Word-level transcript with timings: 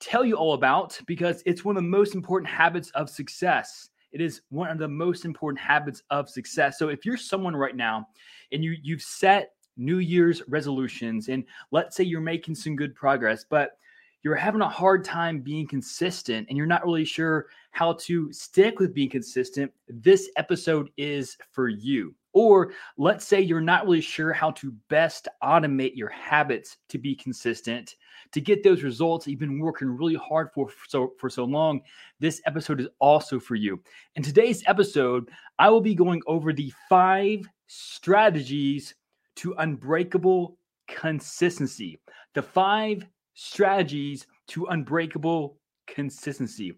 tell 0.00 0.24
you 0.24 0.34
all 0.36 0.54
about 0.54 0.98
because 1.06 1.42
it's 1.46 1.64
one 1.64 1.76
of 1.76 1.82
the 1.82 1.88
most 1.88 2.14
important 2.14 2.50
habits 2.50 2.90
of 2.90 3.08
success. 3.08 3.90
It 4.12 4.20
is 4.20 4.42
one 4.50 4.70
of 4.70 4.78
the 4.78 4.88
most 4.88 5.24
important 5.24 5.60
habits 5.60 6.02
of 6.10 6.28
success. 6.28 6.78
So 6.78 6.88
if 6.88 7.04
you're 7.04 7.16
someone 7.16 7.56
right 7.56 7.76
now 7.76 8.08
and 8.52 8.64
you 8.64 8.76
you've 8.82 9.02
set 9.02 9.52
New 9.76 9.98
Year's 9.98 10.42
resolutions 10.48 11.28
and 11.28 11.44
let's 11.70 11.96
say 11.96 12.04
you're 12.04 12.20
making 12.20 12.54
some 12.54 12.76
good 12.76 12.94
progress, 12.94 13.44
but 13.48 13.78
you're 14.22 14.34
having 14.34 14.60
a 14.60 14.68
hard 14.68 15.04
time 15.04 15.40
being 15.40 15.68
consistent 15.68 16.48
and 16.48 16.56
you're 16.56 16.66
not 16.66 16.84
really 16.84 17.04
sure 17.04 17.46
how 17.70 17.92
to 17.92 18.32
stick 18.32 18.80
with 18.80 18.94
being 18.94 19.10
consistent, 19.10 19.70
this 19.88 20.30
episode 20.36 20.90
is 20.96 21.36
for 21.52 21.68
you. 21.68 22.14
Or 22.36 22.72
let's 22.98 23.26
say 23.26 23.40
you're 23.40 23.62
not 23.62 23.84
really 23.84 24.02
sure 24.02 24.30
how 24.30 24.50
to 24.50 24.70
best 24.90 25.26
automate 25.42 25.96
your 25.96 26.10
habits 26.10 26.76
to 26.90 26.98
be 26.98 27.14
consistent, 27.14 27.94
to 28.32 28.42
get 28.42 28.62
those 28.62 28.82
results 28.82 29.26
you've 29.26 29.40
been 29.40 29.58
working 29.58 29.88
really 29.88 30.16
hard 30.16 30.50
for 30.52 30.68
so 30.86 31.14
for 31.18 31.30
so 31.30 31.44
long. 31.44 31.80
This 32.20 32.42
episode 32.44 32.78
is 32.78 32.88
also 32.98 33.40
for 33.40 33.54
you. 33.54 33.82
In 34.16 34.22
today's 34.22 34.62
episode, 34.66 35.30
I 35.58 35.70
will 35.70 35.80
be 35.80 35.94
going 35.94 36.20
over 36.26 36.52
the 36.52 36.70
five 36.90 37.48
strategies 37.68 38.94
to 39.36 39.54
unbreakable 39.54 40.58
consistency. 40.88 41.98
The 42.34 42.42
five 42.42 43.06
strategies 43.32 44.26
to 44.48 44.66
unbreakable 44.66 45.56
consistency. 45.86 46.74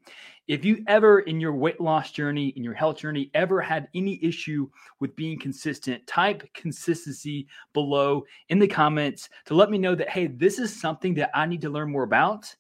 If 0.49 0.65
you 0.65 0.83
ever 0.87 1.21
in 1.21 1.41
your 1.41 1.53
weight 1.53 1.79
loss 1.79 2.11
journey, 2.11 2.49
in 2.57 2.65
your 2.65 2.73
health 2.73 2.97
journey, 2.97 3.31
ever 3.35 3.61
had 3.61 3.89
any 3.95 4.19
issue 4.25 4.67
with 4.99 5.15
being 5.15 5.39
consistent, 5.39 6.07
type 6.07 6.43
consistency 6.55 7.47
below 7.75 8.25
in 8.49 8.59
the 8.59 8.67
comments 8.67 9.29
to 9.45 9.55
let 9.55 9.71
me 9.71 9.77
know 9.77 9.95
that, 9.95 10.09
hey, 10.09 10.27
this 10.27 10.59
is 10.59 10.81
something 10.81 11.13
that 11.15 11.31
I 11.35 11.45
need 11.45 11.61
to 11.61 11.69
learn 11.69 11.93
more 11.93 12.05
about, 12.05 12.57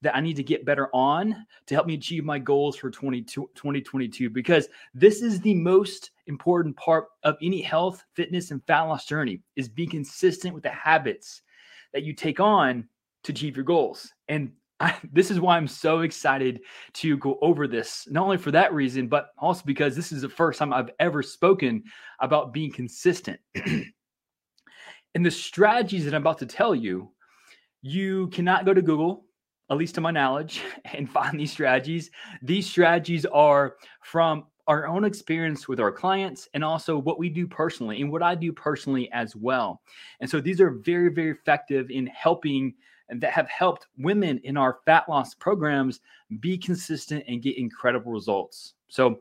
that 0.00 0.16
I 0.16 0.20
need 0.20 0.36
to 0.36 0.42
get 0.42 0.64
better 0.64 0.88
on 0.94 1.44
to 1.66 1.74
help 1.74 1.86
me 1.86 1.92
achieve 1.92 2.24
my 2.24 2.38
goals 2.38 2.76
for 2.76 2.88
2022. 2.88 4.30
Because 4.30 4.68
this 4.94 5.20
is 5.20 5.42
the 5.42 5.54
most 5.54 6.12
important 6.26 6.74
part 6.76 7.08
of 7.22 7.36
any 7.42 7.60
health, 7.60 8.02
fitness, 8.14 8.50
and 8.50 8.64
fat 8.66 8.84
loss 8.84 9.04
journey 9.04 9.42
is 9.56 9.68
being 9.68 9.90
consistent 9.90 10.54
with 10.54 10.62
the 10.62 10.70
habits 10.70 11.42
that 11.92 12.02
you 12.02 12.14
take 12.14 12.40
on 12.40 12.88
to 13.24 13.32
achieve 13.32 13.56
your 13.56 13.64
goals. 13.66 14.10
And 14.28 14.52
I, 14.82 14.96
this 15.12 15.30
is 15.30 15.40
why 15.40 15.56
I'm 15.56 15.68
so 15.68 16.00
excited 16.00 16.60
to 16.94 17.18
go 17.18 17.38
over 17.42 17.68
this, 17.68 18.08
not 18.10 18.24
only 18.24 18.38
for 18.38 18.50
that 18.52 18.72
reason, 18.72 19.08
but 19.08 19.28
also 19.38 19.62
because 19.66 19.94
this 19.94 20.10
is 20.10 20.22
the 20.22 20.28
first 20.28 20.58
time 20.58 20.72
I've 20.72 20.90
ever 20.98 21.22
spoken 21.22 21.84
about 22.20 22.52
being 22.52 22.72
consistent. 22.72 23.38
and 25.14 25.26
the 25.26 25.30
strategies 25.30 26.04
that 26.06 26.14
I'm 26.14 26.22
about 26.22 26.38
to 26.38 26.46
tell 26.46 26.74
you, 26.74 27.12
you 27.82 28.28
cannot 28.28 28.64
go 28.64 28.72
to 28.72 28.82
Google, 28.82 29.26
at 29.70 29.76
least 29.76 29.96
to 29.96 30.00
my 30.00 30.10
knowledge, 30.10 30.62
and 30.86 31.10
find 31.10 31.38
these 31.38 31.52
strategies. 31.52 32.10
These 32.42 32.66
strategies 32.68 33.26
are 33.26 33.76
from 34.02 34.46
our 34.66 34.86
own 34.86 35.04
experience 35.04 35.68
with 35.68 35.80
our 35.80 35.90
clients 35.92 36.48
and 36.54 36.64
also 36.64 36.96
what 36.96 37.18
we 37.18 37.28
do 37.28 37.46
personally 37.46 38.00
and 38.00 38.10
what 38.10 38.22
I 38.22 38.34
do 38.34 38.52
personally 38.52 39.10
as 39.12 39.34
well. 39.34 39.82
And 40.20 40.30
so 40.30 40.40
these 40.40 40.60
are 40.60 40.70
very, 40.70 41.10
very 41.10 41.32
effective 41.32 41.90
in 41.90 42.06
helping 42.06 42.74
and 43.10 43.20
that 43.20 43.32
have 43.32 43.48
helped 43.48 43.86
women 43.98 44.38
in 44.44 44.56
our 44.56 44.78
fat 44.86 45.08
loss 45.08 45.34
programs 45.34 46.00
be 46.40 46.56
consistent 46.56 47.24
and 47.28 47.42
get 47.42 47.58
incredible 47.58 48.12
results. 48.12 48.74
So 48.88 49.20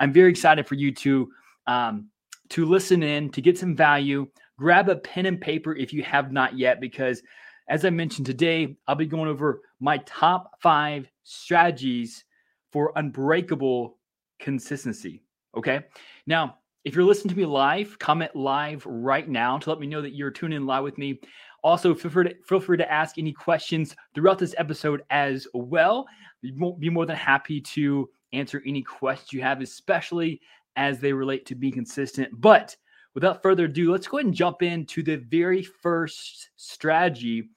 I'm 0.00 0.12
very 0.12 0.30
excited 0.30 0.66
for 0.66 0.74
you 0.74 0.92
to 0.92 1.30
um, 1.66 2.08
to 2.50 2.64
listen 2.64 3.02
in, 3.02 3.30
to 3.30 3.42
get 3.42 3.58
some 3.58 3.76
value. 3.76 4.26
Grab 4.58 4.88
a 4.88 4.96
pen 4.96 5.26
and 5.26 5.40
paper 5.40 5.76
if 5.76 5.92
you 5.92 6.02
have 6.02 6.32
not 6.32 6.58
yet, 6.58 6.80
because 6.80 7.22
as 7.68 7.84
I 7.84 7.90
mentioned 7.90 8.26
today, 8.26 8.76
I'll 8.86 8.94
be 8.94 9.06
going 9.06 9.28
over 9.28 9.60
my 9.78 9.98
top 9.98 10.52
five 10.60 11.08
strategies 11.24 12.24
for 12.72 12.92
unbreakable 12.96 13.98
consistency. 14.40 15.22
Okay. 15.56 15.84
Now, 16.26 16.58
if 16.84 16.94
you're 16.94 17.04
listening 17.04 17.30
to 17.30 17.36
me 17.36 17.44
live, 17.44 17.98
comment 17.98 18.34
live 18.34 18.84
right 18.86 19.28
now 19.28 19.58
to 19.58 19.70
let 19.70 19.80
me 19.80 19.86
know 19.86 20.00
that 20.00 20.14
you're 20.14 20.30
tuning 20.30 20.56
in 20.56 20.66
live 20.66 20.84
with 20.84 20.96
me. 20.96 21.20
Also, 21.68 21.94
feel 21.94 22.10
free, 22.10 22.24
to, 22.30 22.34
feel 22.46 22.60
free 22.60 22.78
to 22.78 22.90
ask 22.90 23.18
any 23.18 23.30
questions 23.30 23.94
throughout 24.14 24.38
this 24.38 24.54
episode 24.56 25.02
as 25.10 25.46
well. 25.52 26.06
We 26.42 26.50
won't 26.52 26.80
be 26.80 26.88
more 26.88 27.04
than 27.04 27.16
happy 27.16 27.60
to 27.60 28.08
answer 28.32 28.62
any 28.64 28.80
questions 28.80 29.34
you 29.34 29.42
have, 29.42 29.60
especially 29.60 30.40
as 30.76 30.98
they 30.98 31.12
relate 31.12 31.44
to 31.44 31.54
being 31.54 31.74
consistent. 31.74 32.30
But 32.40 32.74
without 33.14 33.42
further 33.42 33.66
ado, 33.66 33.92
let's 33.92 34.08
go 34.08 34.16
ahead 34.16 34.24
and 34.24 34.34
jump 34.34 34.62
into 34.62 35.02
the 35.02 35.16
very 35.16 35.62
first 35.62 36.48
strategy 36.56 37.50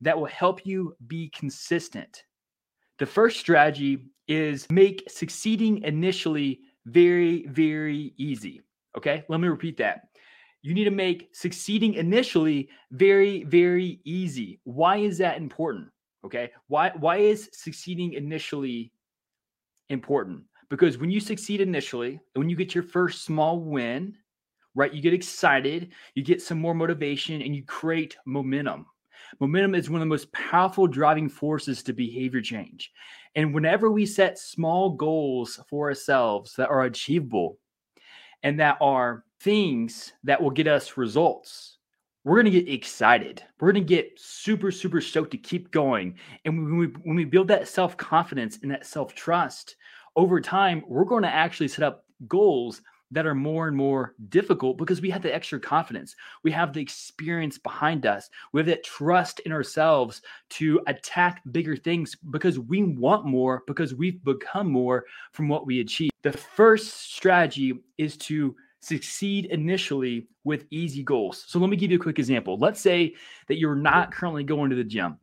that 0.00 0.16
will 0.16 0.26
help 0.26 0.64
you 0.64 0.94
be 1.08 1.28
consistent. 1.30 2.22
The 3.00 3.06
first 3.06 3.40
strategy 3.40 4.06
is 4.28 4.68
make 4.70 5.10
succeeding 5.10 5.82
initially 5.82 6.60
very, 6.84 7.48
very 7.48 8.14
easy. 8.16 8.60
Okay, 8.96 9.24
let 9.28 9.40
me 9.40 9.48
repeat 9.48 9.76
that 9.78 10.02
you 10.66 10.74
need 10.74 10.84
to 10.84 10.90
make 10.90 11.28
succeeding 11.32 11.94
initially 11.94 12.68
very 12.90 13.44
very 13.44 14.00
easy. 14.02 14.58
Why 14.64 14.96
is 14.96 15.16
that 15.18 15.36
important? 15.36 15.88
Okay? 16.24 16.50
Why 16.66 16.90
why 16.98 17.18
is 17.18 17.48
succeeding 17.52 18.14
initially 18.14 18.92
important? 19.90 20.42
Because 20.68 20.98
when 20.98 21.12
you 21.12 21.20
succeed 21.20 21.60
initially 21.60 22.18
when 22.34 22.50
you 22.50 22.56
get 22.56 22.74
your 22.74 22.82
first 22.82 23.24
small 23.24 23.60
win 23.60 24.16
right 24.74 24.92
you 24.92 25.00
get 25.00 25.14
excited 25.14 25.92
you 26.16 26.24
get 26.24 26.42
some 26.42 26.58
more 26.58 26.74
motivation 26.74 27.42
and 27.42 27.54
you 27.54 27.62
create 27.64 28.16
momentum. 28.26 28.86
Momentum 29.38 29.76
is 29.76 29.88
one 29.88 30.00
of 30.00 30.06
the 30.06 30.14
most 30.14 30.32
powerful 30.32 30.88
driving 30.88 31.28
forces 31.28 31.80
to 31.84 31.92
behavior 31.92 32.40
change. 32.40 32.90
And 33.36 33.54
whenever 33.54 33.92
we 33.92 34.04
set 34.04 34.36
small 34.36 34.90
goals 34.90 35.60
for 35.68 35.88
ourselves 35.88 36.54
that 36.56 36.70
are 36.70 36.82
achievable 36.82 37.58
and 38.42 38.58
that 38.58 38.78
are 38.80 39.25
things 39.40 40.12
that 40.24 40.40
will 40.40 40.50
get 40.50 40.66
us 40.66 40.96
results, 40.96 41.78
we're 42.24 42.42
going 42.42 42.52
to 42.52 42.60
get 42.62 42.72
excited. 42.72 43.42
We're 43.60 43.72
going 43.72 43.84
to 43.84 43.94
get 43.94 44.18
super, 44.18 44.72
super 44.72 45.00
stoked 45.00 45.30
to 45.30 45.38
keep 45.38 45.70
going. 45.70 46.16
And 46.44 46.64
when 46.64 46.76
we, 46.76 46.86
when 47.04 47.16
we 47.16 47.24
build 47.24 47.48
that 47.48 47.68
self 47.68 47.96
confidence 47.96 48.58
and 48.62 48.70
that 48.72 48.86
self 48.86 49.14
trust 49.14 49.76
over 50.16 50.40
time, 50.40 50.82
we're 50.88 51.04
going 51.04 51.22
to 51.22 51.32
actually 51.32 51.68
set 51.68 51.84
up 51.84 52.04
goals 52.26 52.82
that 53.12 53.26
are 53.26 53.34
more 53.34 53.68
and 53.68 53.76
more 53.76 54.14
difficult 54.28 54.78
because 54.78 55.00
we 55.00 55.10
have 55.10 55.22
the 55.22 55.32
extra 55.32 55.60
confidence. 55.60 56.16
We 56.42 56.50
have 56.50 56.72
the 56.72 56.80
experience 56.80 57.58
behind 57.58 58.04
us. 58.04 58.28
We 58.52 58.60
have 58.60 58.66
that 58.66 58.84
trust 58.84 59.40
in 59.40 59.52
ourselves 59.52 60.22
to 60.50 60.80
attack 60.86 61.42
bigger 61.52 61.76
things 61.76 62.16
because 62.30 62.58
we 62.58 62.82
want 62.82 63.24
more, 63.24 63.62
because 63.66 63.94
we've 63.94 64.22
become 64.24 64.70
more 64.70 65.04
from 65.32 65.48
what 65.48 65.66
we 65.66 65.80
achieve. 65.80 66.10
The 66.22 66.32
first 66.32 67.12
strategy 67.14 67.84
is 67.98 68.16
to 68.18 68.56
succeed 68.86 69.46
initially 69.46 70.28
with 70.44 70.64
easy 70.70 71.02
goals. 71.02 71.44
So 71.48 71.58
let 71.58 71.70
me 71.70 71.76
give 71.76 71.90
you 71.90 71.96
a 71.96 72.00
quick 72.00 72.20
example. 72.20 72.56
Let's 72.56 72.80
say 72.80 73.14
that 73.48 73.58
you're 73.58 73.74
not 73.74 74.12
currently 74.12 74.44
going 74.44 74.70
to 74.70 74.76
the 74.76 74.84
gym. 74.84 75.18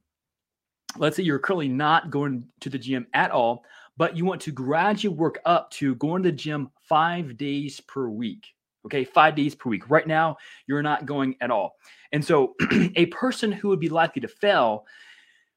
Let's 0.97 1.15
say 1.15 1.23
you're 1.23 1.39
currently 1.39 1.69
not 1.69 2.11
going 2.11 2.45
to 2.59 2.69
the 2.69 2.77
gym 2.77 3.07
at 3.13 3.31
all, 3.31 3.63
but 3.95 4.17
you 4.17 4.25
want 4.25 4.41
to 4.41 4.51
gradually 4.51 5.15
work 5.15 5.39
up 5.45 5.71
to 5.71 5.95
going 5.95 6.23
to 6.23 6.29
the 6.29 6.35
gym 6.35 6.69
five 6.89 7.37
days 7.37 7.79
per 7.79 8.09
week. 8.09 8.47
Okay, 8.85 9.05
five 9.05 9.33
days 9.35 9.55
per 9.55 9.69
week. 9.69 9.89
Right 9.89 10.05
now, 10.05 10.35
you're 10.67 10.83
not 10.83 11.05
going 11.05 11.37
at 11.39 11.49
all. 11.49 11.77
And 12.11 12.23
so, 12.23 12.55
a 12.95 13.05
person 13.07 13.49
who 13.49 13.69
would 13.69 13.79
be 13.79 13.87
likely 13.87 14.21
to 14.21 14.27
fail 14.27 14.85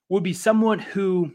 would 0.09 0.23
be 0.23 0.33
someone 0.33 0.79
who 0.79 1.33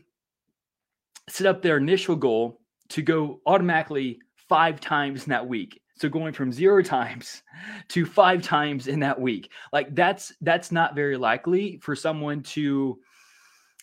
set 1.28 1.48
up 1.48 1.62
their 1.62 1.76
initial 1.76 2.16
goal 2.16 2.62
to 2.90 3.02
go 3.02 3.42
automatically 3.46 4.20
five 4.48 4.80
times 4.80 5.24
in 5.24 5.32
that 5.32 5.48
week. 5.48 5.81
So 5.96 6.10
going 6.10 6.34
from 6.34 6.52
zero 6.52 6.82
times 6.82 7.44
to 7.90 8.06
five 8.06 8.42
times 8.42 8.88
in 8.88 9.00
that 9.02 9.20
week, 9.20 9.52
like 9.72 9.94
that's 9.96 10.34
that's 10.42 10.72
not 10.72 10.96
very 10.96 11.18
likely 11.18 11.78
for 11.78 11.96
someone 11.96 12.44
to 12.44 13.00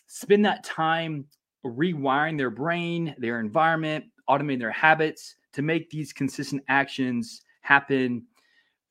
spend 0.07 0.45
that 0.45 0.63
time 0.63 1.25
rewiring 1.65 2.37
their 2.37 2.49
brain, 2.49 3.15
their 3.17 3.39
environment, 3.39 4.05
automating 4.29 4.59
their 4.59 4.71
habits 4.71 5.35
to 5.53 5.61
make 5.61 5.89
these 5.89 6.13
consistent 6.13 6.63
actions 6.67 7.41
happen 7.61 8.25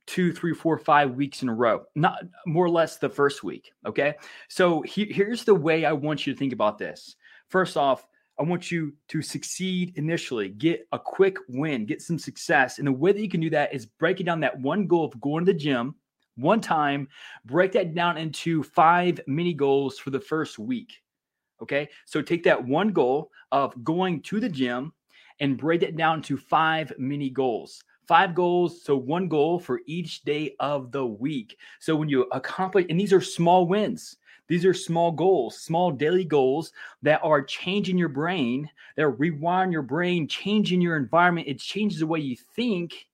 two, 0.09 0.33
three, 0.33 0.55
four, 0.55 0.79
five 0.79 1.13
weeks 1.13 1.43
in 1.43 1.51
a 1.51 1.55
row, 1.55 1.85
not 1.95 2.23
more 2.47 2.65
or 2.65 2.71
less 2.71 2.97
the 2.97 3.11
first 3.11 3.45
week. 3.45 3.73
Okay. 3.87 4.15
So 4.49 4.81
he, 4.83 5.05
here's 5.05 5.45
the 5.45 5.55
way 5.55 5.85
I 5.85 5.93
want 5.93 6.27
you 6.27 6.33
to 6.33 6.39
think 6.39 6.55
about 6.55 6.79
this. 6.79 7.15
First 7.49 7.77
off, 7.77 8.07
I 8.39 8.45
want 8.45 8.71
you 8.71 8.95
to 9.09 9.21
succeed 9.21 9.93
initially, 9.97 10.51
get 10.51 10.87
a 10.93 10.99
quick 10.99 11.39
win, 11.49 11.87
get 11.87 12.01
some 12.01 12.19
success. 12.19 12.79
And 12.79 12.87
the 12.87 12.93
way 12.93 13.13
that 13.13 13.21
you 13.21 13.29
can 13.29 13.41
do 13.41 13.51
that 13.51 13.75
is 13.75 13.87
breaking 13.87 14.27
down 14.27 14.41
that 14.41 14.61
one 14.61 14.87
goal 14.87 15.05
of 15.05 15.21
going 15.21 15.45
to 15.45 15.53
the 15.53 15.59
gym 15.59 15.95
one 16.39 16.61
time, 16.61 17.09
break 17.45 17.73
that 17.73 17.95
down 17.95 18.17
into 18.17 18.63
five 18.63 19.21
mini 19.27 19.53
goals 19.53 19.99
for 19.99 20.11
the 20.11 20.21
first 20.21 20.59
week. 20.59 21.03
Okay. 21.61 21.89
So 22.07 22.23
take 22.23 22.45
that 22.45 22.65
one 22.65 22.93
goal 22.93 23.33
of 23.51 23.83
going 23.83 24.23
to 24.23 24.39
the 24.39 24.49
gym 24.49 24.93
and 25.41 25.59
break 25.59 25.83
it 25.83 25.97
down 25.97 26.23
to 26.23 26.37
five 26.37 26.93
mini 26.97 27.31
goals. 27.31 27.83
Five 28.07 28.35
goals. 28.35 28.83
So 28.85 28.97
one 28.97 29.29
goal 29.29 29.59
for 29.59 29.81
each 29.87 30.23
day 30.23 30.55
of 30.61 30.93
the 30.93 31.05
week. 31.05 31.59
So 31.81 31.97
when 31.97 32.09
you 32.09 32.23
accomplish, 32.33 32.87
and 32.89 32.99
these 32.99 33.13
are 33.13 33.21
small 33.21 33.67
wins. 33.67 34.17
These 34.49 34.65
are 34.65 34.75
small 34.75 35.13
goals, 35.13 35.59
small 35.59 35.91
daily 35.91 36.25
goals 36.25 36.73
that 37.03 37.21
are 37.23 37.43
changing 37.43 37.99
your 37.99 38.09
brain, 38.09 38.69
that 38.97 39.05
are 39.05 39.13
rewiring 39.13 39.73
your 39.73 39.83
brain, 39.83 40.27
changing 40.27 40.81
your 40.81 40.97
environment. 40.97 41.49
It 41.49 41.59
changes 41.59 42.01
the 42.01 42.07
way 42.07 42.21
you 42.21 42.37
think 42.57 43.07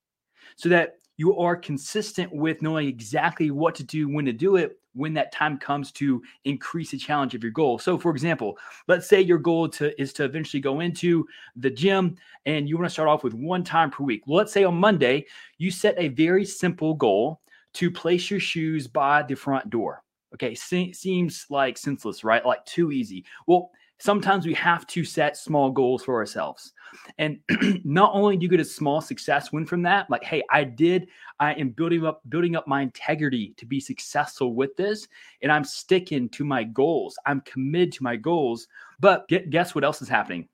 so 0.56 0.68
that 0.68 0.98
you 1.16 1.36
are 1.38 1.56
consistent 1.56 2.32
with 2.32 2.62
knowing 2.62 2.88
exactly 2.88 3.50
what 3.50 3.74
to 3.76 3.84
do, 3.84 4.08
when 4.08 4.24
to 4.24 4.32
do 4.32 4.56
it, 4.56 4.78
when 4.94 5.12
that 5.14 5.32
time 5.32 5.58
comes 5.58 5.90
to 5.92 6.22
increase 6.44 6.92
the 6.92 6.98
challenge 6.98 7.34
of 7.34 7.42
your 7.42 7.52
goal. 7.52 7.78
So, 7.78 7.98
for 7.98 8.12
example, 8.12 8.56
let's 8.86 9.08
say 9.08 9.20
your 9.20 9.38
goal 9.38 9.68
to 9.70 10.00
is 10.00 10.12
to 10.14 10.24
eventually 10.24 10.60
go 10.60 10.80
into 10.80 11.26
the 11.56 11.70
gym 11.70 12.16
and 12.46 12.68
you 12.68 12.76
want 12.76 12.86
to 12.86 12.92
start 12.92 13.08
off 13.08 13.24
with 13.24 13.34
one 13.34 13.64
time 13.64 13.90
per 13.90 14.04
week. 14.04 14.22
Let's 14.26 14.52
say 14.52 14.62
on 14.62 14.76
Monday, 14.76 15.26
you 15.58 15.70
set 15.70 15.96
a 15.98 16.08
very 16.08 16.44
simple 16.44 16.94
goal 16.94 17.40
to 17.74 17.90
place 17.90 18.30
your 18.30 18.40
shoes 18.40 18.86
by 18.86 19.24
the 19.24 19.34
front 19.34 19.68
door. 19.68 20.03
Okay, 20.34 20.54
se- 20.54 20.92
seems 20.92 21.46
like 21.48 21.78
senseless, 21.78 22.24
right? 22.24 22.44
Like 22.44 22.64
too 22.64 22.90
easy. 22.90 23.24
Well, 23.46 23.70
sometimes 23.98 24.46
we 24.46 24.54
have 24.54 24.86
to 24.88 25.04
set 25.04 25.36
small 25.36 25.70
goals 25.70 26.04
for 26.04 26.14
ourselves. 26.14 26.72
And 27.18 27.38
not 27.84 28.10
only 28.12 28.36
do 28.36 28.42
you 28.42 28.48
get 28.48 28.60
a 28.60 28.64
small 28.64 29.00
success 29.00 29.52
win 29.52 29.66
from 29.66 29.82
that, 29.82 30.10
like, 30.10 30.24
hey, 30.24 30.42
I 30.50 30.64
did, 30.64 31.08
I 31.40 31.52
am 31.54 31.70
building 31.70 32.04
up, 32.04 32.22
building 32.28 32.56
up 32.56 32.66
my 32.66 32.82
integrity 32.82 33.54
to 33.56 33.66
be 33.66 33.80
successful 33.80 34.54
with 34.54 34.76
this, 34.76 35.08
and 35.42 35.50
I'm 35.50 35.64
sticking 35.64 36.28
to 36.30 36.44
my 36.44 36.64
goals. 36.64 37.16
I'm 37.26 37.40
committed 37.42 37.92
to 37.92 38.02
my 38.02 38.16
goals. 38.16 38.66
But 39.00 39.28
get, 39.28 39.50
guess 39.50 39.74
what 39.74 39.84
else 39.84 40.02
is 40.02 40.08
happening? 40.08 40.48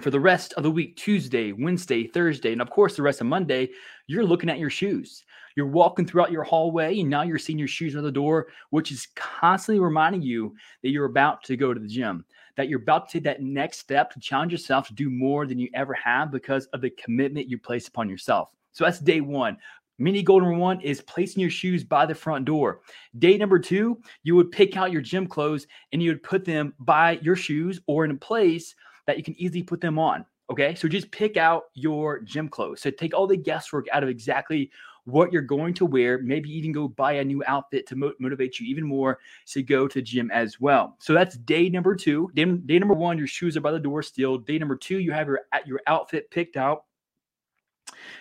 For 0.00 0.10
the 0.10 0.20
rest 0.20 0.54
of 0.54 0.62
the 0.62 0.70
week, 0.70 0.96
Tuesday, 0.96 1.52
Wednesday, 1.52 2.06
Thursday, 2.06 2.52
and 2.52 2.62
of 2.62 2.70
course 2.70 2.96
the 2.96 3.02
rest 3.02 3.20
of 3.20 3.26
Monday, 3.26 3.70
you're 4.06 4.24
looking 4.24 4.48
at 4.48 4.58
your 4.58 4.70
shoes. 4.70 5.24
You're 5.56 5.66
walking 5.66 6.06
throughout 6.06 6.32
your 6.32 6.44
hallway, 6.44 7.00
and 7.00 7.10
now 7.10 7.22
you're 7.22 7.38
seeing 7.38 7.58
your 7.58 7.68
shoes 7.68 7.96
on 7.96 8.02
the 8.02 8.12
door, 8.12 8.48
which 8.70 8.90
is 8.90 9.08
constantly 9.14 9.80
reminding 9.80 10.22
you 10.22 10.54
that 10.82 10.90
you're 10.90 11.06
about 11.06 11.42
to 11.44 11.56
go 11.56 11.74
to 11.74 11.80
the 11.80 11.88
gym 11.88 12.24
that 12.56 12.68
you're 12.68 12.80
about 12.80 13.08
to 13.08 13.12
take 13.14 13.24
that 13.24 13.42
next 13.42 13.78
step 13.78 14.10
to 14.10 14.20
challenge 14.20 14.52
yourself 14.52 14.86
to 14.86 14.94
do 14.94 15.08
more 15.08 15.46
than 15.46 15.58
you 15.58 15.68
ever 15.74 15.94
have 15.94 16.30
because 16.30 16.66
of 16.66 16.80
the 16.80 16.90
commitment 16.90 17.48
you 17.48 17.58
place 17.58 17.88
upon 17.88 18.08
yourself. 18.08 18.50
So 18.72 18.84
that's 18.84 18.98
day 18.98 19.20
one. 19.20 19.56
Mini 19.98 20.22
goal 20.22 20.40
number 20.40 20.56
one 20.56 20.80
is 20.80 21.00
placing 21.02 21.40
your 21.40 21.50
shoes 21.50 21.84
by 21.84 22.06
the 22.06 22.14
front 22.14 22.44
door. 22.44 22.80
Day 23.18 23.36
number 23.36 23.58
two, 23.58 24.00
you 24.22 24.34
would 24.34 24.50
pick 24.50 24.76
out 24.76 24.90
your 24.90 25.02
gym 25.02 25.26
clothes 25.26 25.66
and 25.92 26.02
you 26.02 26.10
would 26.10 26.22
put 26.22 26.44
them 26.44 26.74
by 26.80 27.18
your 27.22 27.36
shoes 27.36 27.80
or 27.86 28.04
in 28.04 28.10
a 28.10 28.16
place 28.16 28.74
that 29.06 29.16
you 29.16 29.22
can 29.22 29.38
easily 29.40 29.62
put 29.62 29.80
them 29.80 29.98
on. 29.98 30.24
Okay. 30.50 30.74
So 30.74 30.88
just 30.88 31.10
pick 31.10 31.36
out 31.36 31.64
your 31.74 32.20
gym 32.20 32.48
clothes. 32.48 32.80
So 32.80 32.90
take 32.90 33.14
all 33.14 33.26
the 33.26 33.36
guesswork 33.36 33.86
out 33.92 34.02
of 34.02 34.08
exactly 34.08 34.70
what 35.04 35.32
you're 35.32 35.42
going 35.42 35.74
to 35.74 35.86
wear, 35.86 36.18
maybe 36.18 36.50
even 36.50 36.72
go 36.72 36.88
buy 36.88 37.14
a 37.14 37.24
new 37.24 37.42
outfit 37.46 37.86
to 37.88 37.96
mo- 37.96 38.12
motivate 38.20 38.60
you 38.60 38.66
even 38.66 38.84
more 38.84 39.18
to 39.46 39.62
go 39.62 39.88
to 39.88 40.00
gym 40.00 40.30
as 40.30 40.60
well. 40.60 40.96
So 41.00 41.12
that's 41.12 41.36
day 41.36 41.68
number 41.68 41.96
two. 41.96 42.30
Day, 42.34 42.44
day 42.44 42.78
number 42.78 42.94
one, 42.94 43.18
your 43.18 43.26
shoes 43.26 43.56
are 43.56 43.60
by 43.60 43.72
the 43.72 43.80
door 43.80 44.02
still. 44.02 44.38
Day 44.38 44.58
number 44.58 44.76
two, 44.76 44.98
you 44.98 45.12
have 45.12 45.26
your 45.26 45.40
your 45.66 45.80
outfit 45.86 46.30
picked 46.30 46.56
out. 46.56 46.84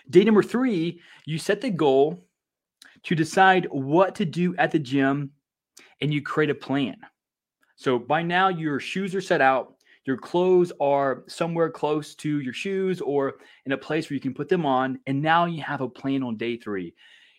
Day 0.09 0.23
number 0.23 0.43
three, 0.43 1.01
you 1.25 1.37
set 1.37 1.61
the 1.61 1.69
goal 1.69 2.25
to 3.03 3.15
decide 3.15 3.67
what 3.69 4.15
to 4.15 4.25
do 4.25 4.55
at 4.57 4.71
the 4.71 4.79
gym 4.79 5.31
and 6.01 6.13
you 6.13 6.21
create 6.21 6.49
a 6.49 6.55
plan. 6.55 6.97
So 7.75 7.97
by 7.97 8.21
now, 8.21 8.49
your 8.49 8.79
shoes 8.79 9.15
are 9.15 9.21
set 9.21 9.41
out 9.41 9.75
your 10.05 10.17
clothes 10.17 10.71
are 10.79 11.23
somewhere 11.27 11.69
close 11.69 12.15
to 12.15 12.39
your 12.39 12.53
shoes 12.53 13.01
or 13.01 13.35
in 13.65 13.71
a 13.71 13.77
place 13.77 14.09
where 14.09 14.15
you 14.15 14.21
can 14.21 14.33
put 14.33 14.49
them 14.49 14.65
on. 14.65 14.99
And 15.05 15.21
now 15.21 15.45
you 15.45 15.61
have 15.61 15.81
a 15.81 15.89
plan 15.89 16.23
on 16.23 16.37
day 16.37 16.57
three. 16.57 16.93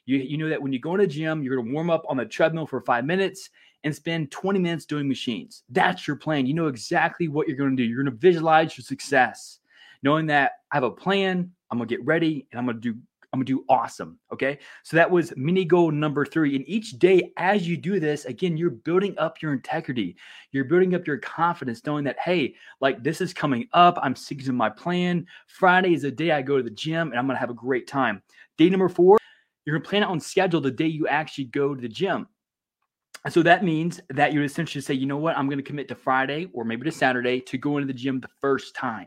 You, 0.06 0.18
you 0.18 0.36
know 0.36 0.48
that 0.48 0.62
when 0.62 0.72
you 0.72 0.78
go 0.78 0.94
in 0.94 1.00
a 1.00 1.06
gym, 1.06 1.42
you're 1.42 1.56
going 1.56 1.68
to 1.68 1.74
warm 1.74 1.90
up 1.90 2.04
on 2.08 2.16
the 2.16 2.24
treadmill 2.24 2.66
for 2.66 2.80
five 2.80 3.04
minutes 3.04 3.50
and 3.84 3.94
spend 3.94 4.30
20 4.30 4.58
minutes 4.58 4.84
doing 4.84 5.08
machines. 5.08 5.64
That's 5.68 6.06
your 6.06 6.16
plan. 6.16 6.46
You 6.46 6.54
know 6.54 6.68
exactly 6.68 7.28
what 7.28 7.48
you're 7.48 7.56
going 7.56 7.76
to 7.76 7.82
do. 7.82 7.88
You're 7.88 8.02
going 8.02 8.14
to 8.14 8.20
visualize 8.20 8.76
your 8.76 8.84
success, 8.84 9.58
knowing 10.02 10.26
that 10.26 10.52
I 10.70 10.76
have 10.76 10.84
a 10.84 10.90
plan, 10.90 11.50
I'm 11.70 11.78
going 11.78 11.88
to 11.88 11.96
get 11.96 12.04
ready, 12.04 12.46
and 12.52 12.58
I'm 12.58 12.66
going 12.66 12.80
to 12.80 12.92
do 12.92 12.98
I'm 13.32 13.38
gonna 13.38 13.46
do 13.46 13.64
awesome. 13.68 14.18
Okay. 14.32 14.58
So 14.82 14.96
that 14.96 15.10
was 15.10 15.32
mini 15.36 15.64
goal 15.64 15.90
number 15.90 16.26
three. 16.26 16.54
And 16.54 16.68
each 16.68 16.98
day, 16.98 17.32
as 17.38 17.66
you 17.66 17.78
do 17.78 17.98
this, 17.98 18.26
again, 18.26 18.58
you're 18.58 18.70
building 18.70 19.16
up 19.16 19.40
your 19.40 19.54
integrity. 19.54 20.16
You're 20.50 20.66
building 20.66 20.94
up 20.94 21.06
your 21.06 21.16
confidence, 21.18 21.84
knowing 21.86 22.04
that, 22.04 22.18
hey, 22.18 22.54
like 22.80 23.02
this 23.02 23.22
is 23.22 23.32
coming 23.32 23.68
up. 23.72 23.98
I'm 24.02 24.14
sticking 24.14 24.44
to 24.46 24.52
my 24.52 24.68
plan. 24.68 25.26
Friday 25.46 25.94
is 25.94 26.02
the 26.02 26.10
day 26.10 26.32
I 26.32 26.42
go 26.42 26.58
to 26.58 26.62
the 26.62 26.70
gym 26.70 27.10
and 27.10 27.18
I'm 27.18 27.26
gonna 27.26 27.38
have 27.38 27.50
a 27.50 27.54
great 27.54 27.86
time. 27.86 28.22
Day 28.58 28.68
number 28.68 28.90
four, 28.90 29.16
you're 29.64 29.78
gonna 29.78 29.88
plan 29.88 30.02
out 30.02 30.10
on 30.10 30.20
schedule 30.20 30.60
the 30.60 30.70
day 30.70 30.86
you 30.86 31.08
actually 31.08 31.44
go 31.44 31.74
to 31.74 31.80
the 31.80 31.88
gym. 31.88 32.28
So 33.30 33.42
that 33.44 33.64
means 33.64 34.00
that 34.10 34.32
you 34.32 34.42
essentially 34.42 34.82
say, 34.82 34.94
you 34.94 35.06
know 35.06 35.16
what, 35.16 35.38
I'm 35.38 35.46
going 35.46 35.58
to 35.58 35.62
commit 35.62 35.86
to 35.88 35.94
Friday 35.94 36.48
or 36.52 36.64
maybe 36.64 36.84
to 36.84 36.90
Saturday 36.90 37.40
to 37.42 37.56
go 37.56 37.76
into 37.76 37.86
the 37.86 37.92
gym 37.92 38.18
the 38.18 38.28
first 38.40 38.74
time. 38.74 39.06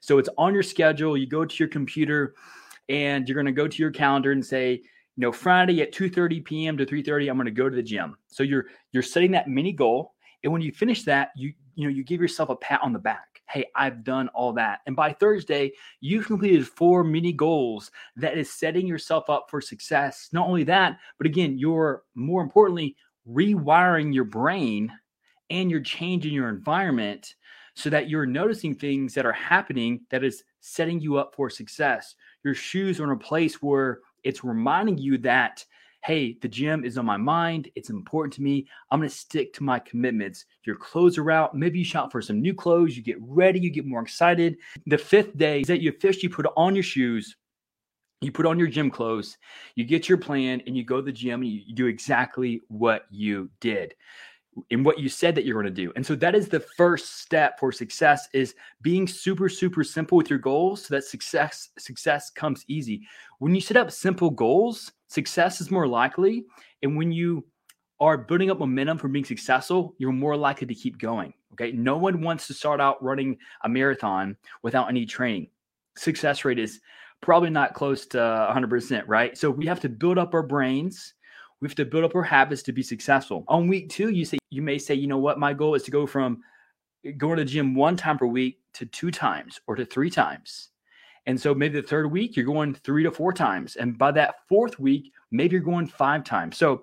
So 0.00 0.18
it's 0.18 0.28
on 0.38 0.54
your 0.54 0.62
schedule. 0.62 1.16
You 1.16 1.26
go 1.26 1.44
to 1.44 1.56
your 1.56 1.68
computer, 1.68 2.34
and 2.90 3.26
you're 3.26 3.36
going 3.36 3.46
to 3.46 3.52
go 3.52 3.68
to 3.68 3.82
your 3.82 3.92
calendar 3.92 4.32
and 4.32 4.44
say, 4.44 4.72
you 4.72 5.22
know, 5.22 5.32
Friday 5.32 5.80
at 5.80 5.94
2:30 5.94 6.44
p.m. 6.44 6.76
to 6.76 6.84
3:30, 6.84 7.30
I'm 7.30 7.36
going 7.36 7.46
to 7.46 7.50
go 7.50 7.70
to 7.70 7.76
the 7.76 7.82
gym. 7.82 8.16
So 8.26 8.42
you're 8.42 8.66
you're 8.92 9.02
setting 9.02 9.30
that 9.30 9.48
mini 9.48 9.72
goal, 9.72 10.14
and 10.44 10.52
when 10.52 10.60
you 10.60 10.72
finish 10.72 11.04
that, 11.04 11.30
you 11.36 11.54
you 11.76 11.84
know 11.84 11.94
you 11.94 12.04
give 12.04 12.20
yourself 12.20 12.50
a 12.50 12.56
pat 12.56 12.80
on 12.82 12.92
the 12.92 12.98
back. 12.98 13.40
Hey, 13.48 13.64
I've 13.74 14.04
done 14.04 14.28
all 14.28 14.52
that. 14.54 14.80
And 14.86 14.94
by 14.94 15.12
Thursday, 15.12 15.72
you've 16.00 16.26
completed 16.26 16.66
four 16.66 17.02
mini 17.02 17.32
goals 17.32 17.90
that 18.16 18.36
is 18.36 18.52
setting 18.52 18.86
yourself 18.86 19.28
up 19.28 19.46
for 19.50 19.60
success. 19.60 20.28
Not 20.32 20.46
only 20.46 20.64
that, 20.64 20.98
but 21.18 21.26
again, 21.26 21.58
you're 21.58 22.04
more 22.14 22.42
importantly 22.42 22.96
rewiring 23.28 24.14
your 24.14 24.24
brain 24.24 24.92
and 25.50 25.70
you're 25.70 25.80
changing 25.80 26.32
your 26.32 26.48
environment 26.48 27.34
so 27.74 27.90
that 27.90 28.08
you're 28.08 28.26
noticing 28.26 28.74
things 28.74 29.14
that 29.14 29.26
are 29.26 29.32
happening 29.32 30.00
that 30.10 30.22
is 30.22 30.44
setting 30.60 31.00
you 31.00 31.16
up 31.16 31.34
for 31.34 31.50
success 31.50 32.14
your 32.44 32.54
shoes 32.54 33.00
are 33.00 33.04
in 33.04 33.10
a 33.10 33.16
place 33.16 33.62
where 33.62 34.00
it's 34.24 34.44
reminding 34.44 34.98
you 34.98 35.18
that 35.18 35.64
hey, 36.02 36.38
the 36.40 36.48
gym 36.48 36.82
is 36.82 36.96
on 36.96 37.04
my 37.04 37.16
mind. 37.16 37.70
It's 37.74 37.90
important 37.90 38.32
to 38.34 38.42
me. 38.42 38.66
I'm 38.90 39.00
going 39.00 39.10
to 39.10 39.14
stick 39.14 39.52
to 39.54 39.62
my 39.62 39.78
commitments. 39.78 40.46
Your 40.64 40.76
clothes 40.76 41.18
are 41.18 41.30
out. 41.30 41.54
Maybe 41.54 41.78
you 41.78 41.84
shop 41.84 42.10
for 42.10 42.22
some 42.22 42.40
new 42.40 42.54
clothes. 42.54 42.96
You 42.96 43.02
get 43.02 43.18
ready. 43.20 43.60
You 43.60 43.70
get 43.70 43.84
more 43.84 44.00
excited. 44.00 44.56
The 44.86 44.96
fifth 44.96 45.36
day 45.36 45.60
is 45.60 45.66
that 45.66 45.82
you 45.82 45.90
officially 45.90 46.28
put 46.28 46.46
on 46.56 46.74
your 46.74 46.82
shoes. 46.82 47.36
You 48.22 48.32
put 48.32 48.46
on 48.46 48.58
your 48.58 48.68
gym 48.68 48.90
clothes. 48.90 49.36
You 49.74 49.84
get 49.84 50.08
your 50.08 50.18
plan 50.18 50.62
and 50.66 50.76
you 50.76 50.84
go 50.84 50.96
to 50.96 51.02
the 51.02 51.12
gym 51.12 51.42
and 51.42 51.50
you 51.50 51.74
do 51.74 51.86
exactly 51.86 52.60
what 52.68 53.06
you 53.10 53.50
did 53.60 53.94
in 54.70 54.82
what 54.82 54.98
you 54.98 55.08
said 55.08 55.34
that 55.34 55.44
you're 55.44 55.60
going 55.60 55.72
to 55.72 55.82
do. 55.82 55.92
And 55.96 56.04
so 56.04 56.14
that 56.16 56.34
is 56.34 56.48
the 56.48 56.60
first 56.60 57.20
step 57.20 57.58
for 57.58 57.70
success 57.70 58.28
is 58.32 58.54
being 58.82 59.06
super 59.06 59.48
super 59.48 59.84
simple 59.84 60.16
with 60.18 60.28
your 60.28 60.38
goals 60.38 60.86
so 60.86 60.94
that 60.94 61.04
success 61.04 61.70
success 61.78 62.30
comes 62.30 62.64
easy. 62.68 63.02
when 63.38 63.54
you 63.54 63.60
set 63.60 63.76
up 63.76 63.90
simple 63.90 64.30
goals, 64.30 64.92
success 65.08 65.60
is 65.60 65.70
more 65.70 65.86
likely. 65.86 66.44
And 66.82 66.96
when 66.96 67.12
you 67.12 67.44
are 68.00 68.16
building 68.16 68.50
up 68.50 68.58
momentum 68.58 68.98
for 68.98 69.08
being 69.08 69.24
successful, 69.24 69.94
you're 69.98 70.12
more 70.12 70.36
likely 70.36 70.66
to 70.66 70.74
keep 70.74 70.98
going. 70.98 71.34
Okay. 71.52 71.72
No 71.72 71.96
one 71.96 72.22
wants 72.22 72.46
to 72.46 72.54
start 72.54 72.80
out 72.80 73.02
running 73.02 73.36
a 73.64 73.68
marathon 73.68 74.36
without 74.62 74.88
any 74.88 75.04
training. 75.04 75.48
Success 75.96 76.44
rate 76.44 76.58
is 76.58 76.80
probably 77.20 77.50
not 77.50 77.74
close 77.74 78.06
to 78.06 78.18
100%, 78.18 79.04
right? 79.06 79.36
So 79.36 79.50
we 79.50 79.66
have 79.66 79.80
to 79.80 79.88
build 79.88 80.16
up 80.16 80.32
our 80.32 80.42
brains. 80.42 81.14
We 81.60 81.68
have 81.68 81.74
to 81.76 81.84
build 81.84 82.04
up 82.04 82.14
our 82.14 82.22
habits 82.22 82.62
to 82.64 82.72
be 82.72 82.82
successful. 82.82 83.44
On 83.48 83.68
week 83.68 83.90
two, 83.90 84.10
you 84.10 84.24
say 84.24 84.38
you 84.50 84.62
may 84.62 84.78
say, 84.78 84.94
you 84.94 85.06
know 85.06 85.18
what, 85.18 85.38
my 85.38 85.52
goal 85.52 85.74
is 85.74 85.82
to 85.84 85.90
go 85.90 86.06
from 86.06 86.42
going 87.16 87.38
to 87.38 87.44
the 87.44 87.50
gym 87.50 87.74
one 87.74 87.96
time 87.96 88.18
per 88.18 88.26
week 88.26 88.58
to 88.74 88.86
two 88.86 89.10
times 89.10 89.60
or 89.66 89.76
to 89.76 89.84
three 89.84 90.10
times. 90.10 90.70
And 91.26 91.38
so 91.40 91.54
maybe 91.54 91.80
the 91.80 91.86
third 91.86 92.10
week 92.10 92.36
you're 92.36 92.46
going 92.46 92.74
three 92.74 93.02
to 93.02 93.10
four 93.10 93.32
times. 93.32 93.76
And 93.76 93.96
by 93.98 94.12
that 94.12 94.36
fourth 94.48 94.78
week, 94.78 95.12
maybe 95.30 95.52
you're 95.52 95.62
going 95.62 95.86
five 95.86 96.24
times. 96.24 96.56
So 96.56 96.82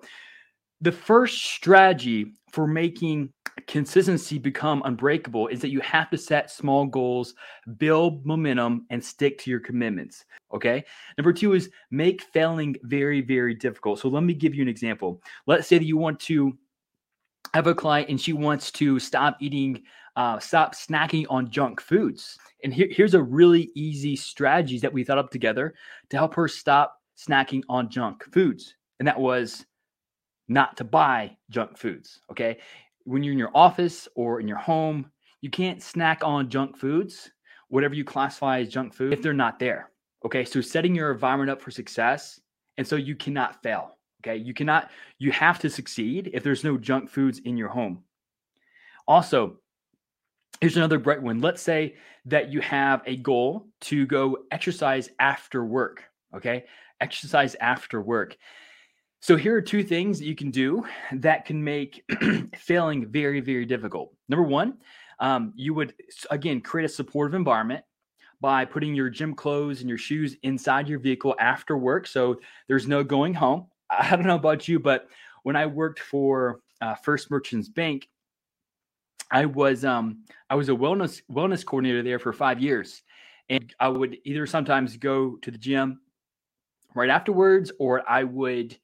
the 0.80 0.92
first 0.92 1.44
strategy 1.44 2.34
for 2.52 2.66
making 2.66 3.32
consistency 3.66 4.38
become 4.38 4.82
unbreakable 4.84 5.48
is 5.48 5.60
that 5.60 5.70
you 5.70 5.80
have 5.80 6.10
to 6.10 6.18
set 6.18 6.50
small 6.50 6.86
goals, 6.86 7.34
build 7.76 8.24
momentum, 8.24 8.86
and 8.90 9.02
stick 9.02 9.38
to 9.38 9.50
your 9.50 9.60
commitments. 9.60 10.24
Okay. 10.52 10.84
Number 11.16 11.32
two 11.32 11.54
is 11.54 11.70
make 11.90 12.22
failing 12.22 12.76
very, 12.82 13.20
very 13.20 13.54
difficult. 13.54 13.98
So 13.98 14.08
let 14.08 14.22
me 14.22 14.34
give 14.34 14.54
you 14.54 14.62
an 14.62 14.68
example. 14.68 15.22
Let's 15.46 15.66
say 15.66 15.78
that 15.78 15.84
you 15.84 15.96
want 15.96 16.20
to 16.20 16.56
have 17.54 17.66
a 17.66 17.74
client 17.74 18.10
and 18.10 18.20
she 18.20 18.32
wants 18.32 18.70
to 18.72 18.98
stop 18.98 19.36
eating, 19.40 19.82
uh, 20.16 20.38
stop 20.38 20.74
snacking 20.74 21.26
on 21.30 21.50
junk 21.50 21.80
foods. 21.80 22.38
And 22.64 22.72
here, 22.72 22.88
here's 22.90 23.14
a 23.14 23.22
really 23.22 23.70
easy 23.74 24.16
strategy 24.16 24.78
that 24.80 24.92
we 24.92 25.04
thought 25.04 25.18
up 25.18 25.30
together 25.30 25.74
to 26.10 26.16
help 26.16 26.34
her 26.34 26.48
stop 26.48 26.96
snacking 27.16 27.62
on 27.68 27.90
junk 27.90 28.24
foods. 28.32 28.74
And 28.98 29.08
that 29.08 29.18
was 29.18 29.64
not 30.48 30.76
to 30.78 30.84
buy 30.84 31.36
junk 31.50 31.76
foods. 31.76 32.20
Okay. 32.30 32.58
When 33.08 33.22
you're 33.22 33.32
in 33.32 33.38
your 33.38 33.56
office 33.56 34.06
or 34.16 34.38
in 34.38 34.46
your 34.46 34.58
home, 34.58 35.10
you 35.40 35.48
can't 35.48 35.82
snack 35.82 36.20
on 36.22 36.50
junk 36.50 36.76
foods, 36.76 37.30
whatever 37.68 37.94
you 37.94 38.04
classify 38.04 38.60
as 38.60 38.68
junk 38.68 38.92
food, 38.92 39.14
if 39.14 39.22
they're 39.22 39.32
not 39.32 39.58
there. 39.58 39.90
Okay. 40.26 40.44
So 40.44 40.60
setting 40.60 40.94
your 40.94 41.10
environment 41.10 41.48
up 41.48 41.62
for 41.62 41.70
success. 41.70 42.38
And 42.76 42.86
so 42.86 42.96
you 42.96 43.16
cannot 43.16 43.62
fail. 43.62 43.96
Okay. 44.20 44.36
You 44.36 44.52
cannot, 44.52 44.90
you 45.18 45.32
have 45.32 45.58
to 45.60 45.70
succeed 45.70 46.30
if 46.34 46.42
there's 46.42 46.64
no 46.64 46.76
junk 46.76 47.08
foods 47.08 47.38
in 47.38 47.56
your 47.56 47.68
home. 47.68 48.04
Also, 49.06 49.56
here's 50.60 50.76
another 50.76 50.98
bright 50.98 51.22
one. 51.22 51.40
Let's 51.40 51.62
say 51.62 51.96
that 52.26 52.52
you 52.52 52.60
have 52.60 53.00
a 53.06 53.16
goal 53.16 53.68
to 53.82 54.04
go 54.04 54.38
exercise 54.50 55.08
after 55.18 55.64
work. 55.64 56.04
Okay. 56.36 56.66
Exercise 57.00 57.56
after 57.58 58.02
work. 58.02 58.36
So 59.20 59.36
here 59.36 59.56
are 59.56 59.60
two 59.60 59.82
things 59.82 60.18
that 60.18 60.26
you 60.26 60.34
can 60.34 60.50
do 60.50 60.86
that 61.12 61.44
can 61.44 61.62
make 61.62 62.04
failing 62.56 63.06
very, 63.06 63.40
very 63.40 63.64
difficult. 63.64 64.12
Number 64.28 64.44
one, 64.44 64.78
um, 65.18 65.52
you 65.56 65.74
would 65.74 65.94
again 66.30 66.60
create 66.60 66.84
a 66.84 66.88
supportive 66.88 67.34
environment 67.34 67.84
by 68.40 68.64
putting 68.64 68.94
your 68.94 69.10
gym 69.10 69.34
clothes 69.34 69.80
and 69.80 69.88
your 69.88 69.98
shoes 69.98 70.36
inside 70.44 70.88
your 70.88 71.00
vehicle 71.00 71.34
after 71.40 71.76
work. 71.76 72.06
So 72.06 72.36
there's 72.68 72.86
no 72.86 73.02
going 73.02 73.34
home. 73.34 73.66
I 73.90 74.14
don't 74.14 74.26
know 74.26 74.36
about 74.36 74.68
you, 74.68 74.78
but 74.78 75.08
when 75.42 75.56
I 75.56 75.66
worked 75.66 75.98
for 75.98 76.60
uh, 76.80 76.94
First 76.94 77.30
Merchants 77.30 77.68
Bank, 77.68 78.08
I 79.30 79.44
was 79.44 79.84
um, 79.84 80.24
I 80.48 80.54
was 80.54 80.68
a 80.68 80.72
wellness 80.72 81.22
wellness 81.30 81.66
coordinator 81.66 82.02
there 82.02 82.18
for 82.18 82.32
five 82.32 82.60
years, 82.60 83.02
and 83.50 83.74
I 83.78 83.88
would 83.88 84.18
either 84.24 84.46
sometimes 84.46 84.96
go 84.96 85.36
to 85.42 85.50
the 85.50 85.58
gym 85.58 86.00
right 86.94 87.10
afterwards, 87.10 87.70
or 87.78 88.08
I 88.08 88.24
would 88.24 88.78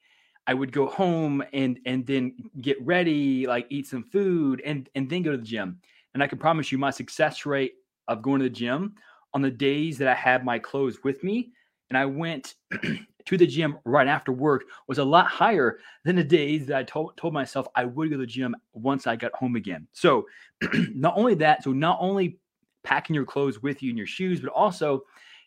I 0.47 0.55
would 0.55 0.73
go 0.73 0.87
home 0.87 1.43
and 1.53 1.79
and 1.87 2.07
then 2.07 2.35
get 2.61 2.85
ready, 2.85 3.47
like 3.47 3.67
eat 3.71 3.87
some 3.87 4.05
food, 4.05 4.61
and 4.65 4.89
and 4.95 5.09
then 5.09 5.23
go 5.23 5.33
to 5.33 5.39
the 5.39 5.45
gym. 5.45 5.81
And 6.13 6.23
I 6.23 6.27
can 6.27 6.39
promise 6.39 6.71
you, 6.71 6.79
my 6.79 6.91
success 6.91 7.47
rate 7.47 7.75
of 8.09 8.23
going 8.23 8.41
to 8.41 8.45
the 8.45 8.51
gym 8.51 8.95
on 9.33 9.43
the 9.43 9.51
days 9.51 9.99
that 9.99 10.09
I 10.09 10.15
had 10.15 10.45
my 10.45 10.59
clothes 10.59 10.99
with 11.03 11.25
me, 11.25 11.53
and 11.91 11.99
I 11.99 12.07
went 12.07 12.55
to 13.25 13.37
the 13.39 13.47
gym 13.47 13.79
right 13.85 14.07
after 14.07 14.33
work, 14.33 14.65
was 14.87 14.99
a 14.99 15.05
lot 15.05 15.27
higher 15.27 15.79
than 16.05 16.17
the 16.17 16.25
days 16.25 16.67
that 16.67 16.77
I 16.77 16.83
told 16.85 17.17
told 17.17 17.33
myself 17.33 17.67
I 17.75 17.85
would 17.85 18.11
go 18.11 18.17
to 18.17 18.21
the 18.21 18.27
gym 18.27 18.55
once 18.73 19.07
I 19.07 19.17
got 19.17 19.35
home 19.35 19.57
again. 19.57 19.87
So, 19.93 20.27
not 20.95 21.15
only 21.17 21.35
that, 21.37 21.65
so 21.65 21.73
not 21.73 21.99
only 22.01 22.39
packing 22.83 23.15
your 23.15 23.25
clothes 23.25 23.63
with 23.63 23.83
you 23.83 23.91
and 23.91 23.99
your 23.99 24.07
shoes, 24.07 24.41
but 24.41 24.51
also 24.51 25.05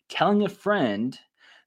telling 0.09 0.43
a 0.43 0.49
friend 0.49 1.17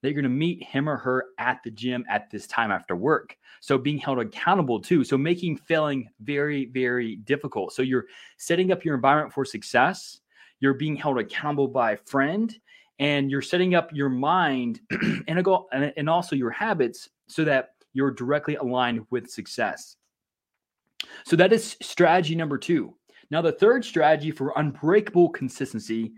that 0.03 0.09
you're 0.09 0.23
going 0.23 0.25
to 0.25 0.29
meet 0.31 0.63
him 0.63 0.89
or 0.89 0.97
her 0.97 1.27
at 1.39 1.61
the 1.63 1.71
gym 1.71 2.05
at 2.09 2.31
this 2.31 2.47
time 2.47 2.71
after 2.71 2.97
work. 2.97 3.37
So 3.61 3.77
being 3.77 3.99
held 3.99 4.19
accountable 4.19 4.81
too. 4.81 5.05
So 5.05 5.19
making 5.19 5.59
failing 5.59 6.09
very, 6.21 6.67
very 6.67 7.17
difficult. 7.17 7.73
So 7.73 7.83
you're 7.83 8.07
setting 8.39 8.73
up 8.73 8.85
your 8.85 8.95
environment 8.95 9.35
for 9.35 9.45
success. 9.45 10.21
You're 10.61 10.75
being 10.75 10.97
held 10.97 11.19
accountable 11.19 11.69
by 11.69 11.93
a 11.93 11.97
friend 11.97 12.55
and 12.99 13.31
you're 13.31 13.43
setting 13.43 13.75
up 13.75 13.91
your 13.93 14.09
mind 14.09 14.81
and 15.29 15.45
goal 15.45 15.69
and 15.73 16.09
also 16.09 16.37
your 16.37 16.51
habits 16.51 17.09
so 17.29 17.45
that 17.45 17.71
you're 17.93 18.11
directly 18.11 18.57
aligned 18.57 19.07
with 19.11 19.31
success. 19.31 19.97
So 21.25 21.37
that 21.37 21.53
is 21.53 21.77
strategy 21.83 22.35
number 22.35 22.59
two. 22.59 22.95
Now, 23.31 23.41
the 23.41 23.53
third 23.53 23.85
strategy 23.85 24.33
for 24.33 24.53
unbreakable 24.57 25.31
consistency 25.31 26.13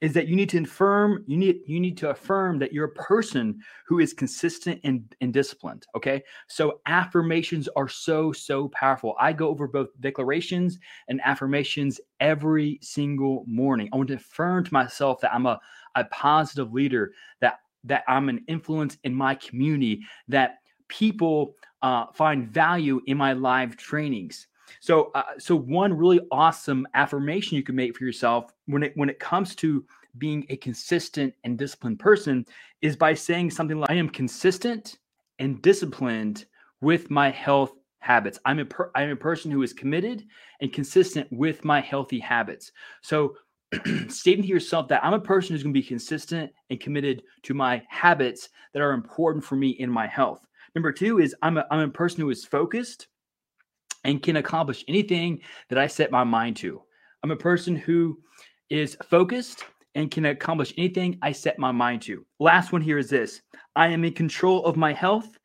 is 0.00 0.12
that 0.12 0.28
you 0.28 0.36
need 0.36 0.48
to 0.48 0.58
affirm 0.62 1.24
you 1.26 1.36
need 1.36 1.60
you 1.66 1.80
need 1.80 1.96
to 1.98 2.10
affirm 2.10 2.58
that 2.58 2.72
you're 2.72 2.86
a 2.86 2.90
person 2.90 3.58
who 3.86 3.98
is 3.98 4.12
consistent 4.12 4.80
and, 4.84 5.14
and 5.20 5.32
disciplined 5.32 5.86
okay? 5.96 6.22
So 6.48 6.80
affirmations 6.86 7.68
are 7.76 7.88
so 7.88 8.32
so 8.32 8.68
powerful. 8.68 9.14
I 9.18 9.32
go 9.32 9.48
over 9.48 9.66
both 9.66 9.88
declarations 10.00 10.78
and 11.08 11.20
affirmations 11.24 12.00
every 12.20 12.78
single 12.82 13.44
morning. 13.46 13.88
I 13.92 13.96
want 13.96 14.08
to 14.08 14.14
affirm 14.14 14.64
to 14.64 14.72
myself 14.72 15.20
that 15.20 15.32
i'm 15.34 15.46
a, 15.46 15.58
a 15.94 16.04
positive 16.06 16.72
leader 16.72 17.12
that 17.40 17.60
that 17.84 18.04
i'm 18.08 18.28
an 18.28 18.44
influence 18.48 18.96
in 19.04 19.14
my 19.14 19.34
community 19.34 20.00
that 20.28 20.58
people 20.88 21.54
uh, 21.82 22.06
find 22.12 22.48
value 22.48 23.00
in 23.06 23.16
my 23.16 23.32
live 23.32 23.76
trainings 23.76 24.48
so, 24.80 25.10
uh, 25.14 25.22
so 25.38 25.56
one 25.56 25.92
really 25.92 26.20
awesome 26.30 26.86
affirmation 26.94 27.56
you 27.56 27.62
can 27.62 27.74
make 27.74 27.96
for 27.96 28.04
yourself 28.04 28.52
when 28.66 28.82
it 28.82 28.92
when 28.96 29.08
it 29.08 29.18
comes 29.18 29.54
to 29.56 29.84
being 30.16 30.46
a 30.48 30.56
consistent 30.56 31.34
and 31.44 31.58
disciplined 31.58 31.98
person 31.98 32.44
is 32.82 32.96
by 32.96 33.14
saying 33.14 33.50
something 33.50 33.78
like, 33.78 33.90
"I 33.90 33.94
am 33.94 34.08
consistent 34.08 34.98
and 35.38 35.60
disciplined 35.62 36.46
with 36.80 37.10
my 37.10 37.30
health 37.30 37.72
habits. 38.00 38.38
I'm 38.44 38.58
a 38.58 38.64
per- 38.64 38.90
I'm 38.94 39.10
a 39.10 39.16
person 39.16 39.50
who 39.50 39.62
is 39.62 39.72
committed 39.72 40.24
and 40.60 40.72
consistent 40.72 41.30
with 41.32 41.64
my 41.64 41.80
healthy 41.80 42.18
habits." 42.18 42.72
So, 43.02 43.36
stating 44.08 44.42
to 44.42 44.48
yourself 44.48 44.88
that 44.88 45.04
I'm 45.04 45.14
a 45.14 45.20
person 45.20 45.54
who's 45.54 45.62
going 45.62 45.74
to 45.74 45.80
be 45.80 45.86
consistent 45.86 46.52
and 46.70 46.80
committed 46.80 47.22
to 47.42 47.54
my 47.54 47.82
habits 47.88 48.48
that 48.72 48.82
are 48.82 48.92
important 48.92 49.44
for 49.44 49.56
me 49.56 49.70
in 49.70 49.90
my 49.90 50.06
health. 50.06 50.46
Number 50.74 50.92
two 50.92 51.18
is 51.18 51.34
I'm 51.42 51.58
a, 51.58 51.66
I'm 51.70 51.80
a 51.80 51.88
person 51.88 52.20
who 52.20 52.30
is 52.30 52.44
focused 52.44 53.08
and 54.04 54.22
can 54.22 54.36
accomplish 54.36 54.84
anything 54.88 55.40
that 55.68 55.78
I 55.78 55.86
set 55.86 56.10
my 56.10 56.24
mind 56.24 56.56
to. 56.58 56.82
I'm 57.22 57.30
a 57.30 57.36
person 57.36 57.76
who 57.76 58.18
is 58.70 58.96
focused 59.08 59.64
and 59.94 60.10
can 60.10 60.26
accomplish 60.26 60.72
anything 60.78 61.18
I 61.22 61.32
set 61.32 61.58
my 61.58 61.72
mind 61.72 62.02
to. 62.02 62.24
Last 62.38 62.72
one 62.72 62.82
here 62.82 62.98
is 62.98 63.10
this 63.10 63.42
I 63.74 63.88
am 63.88 64.04
in 64.04 64.12
control 64.12 64.64
of 64.64 64.76
my 64.76 64.92
health 64.92 65.38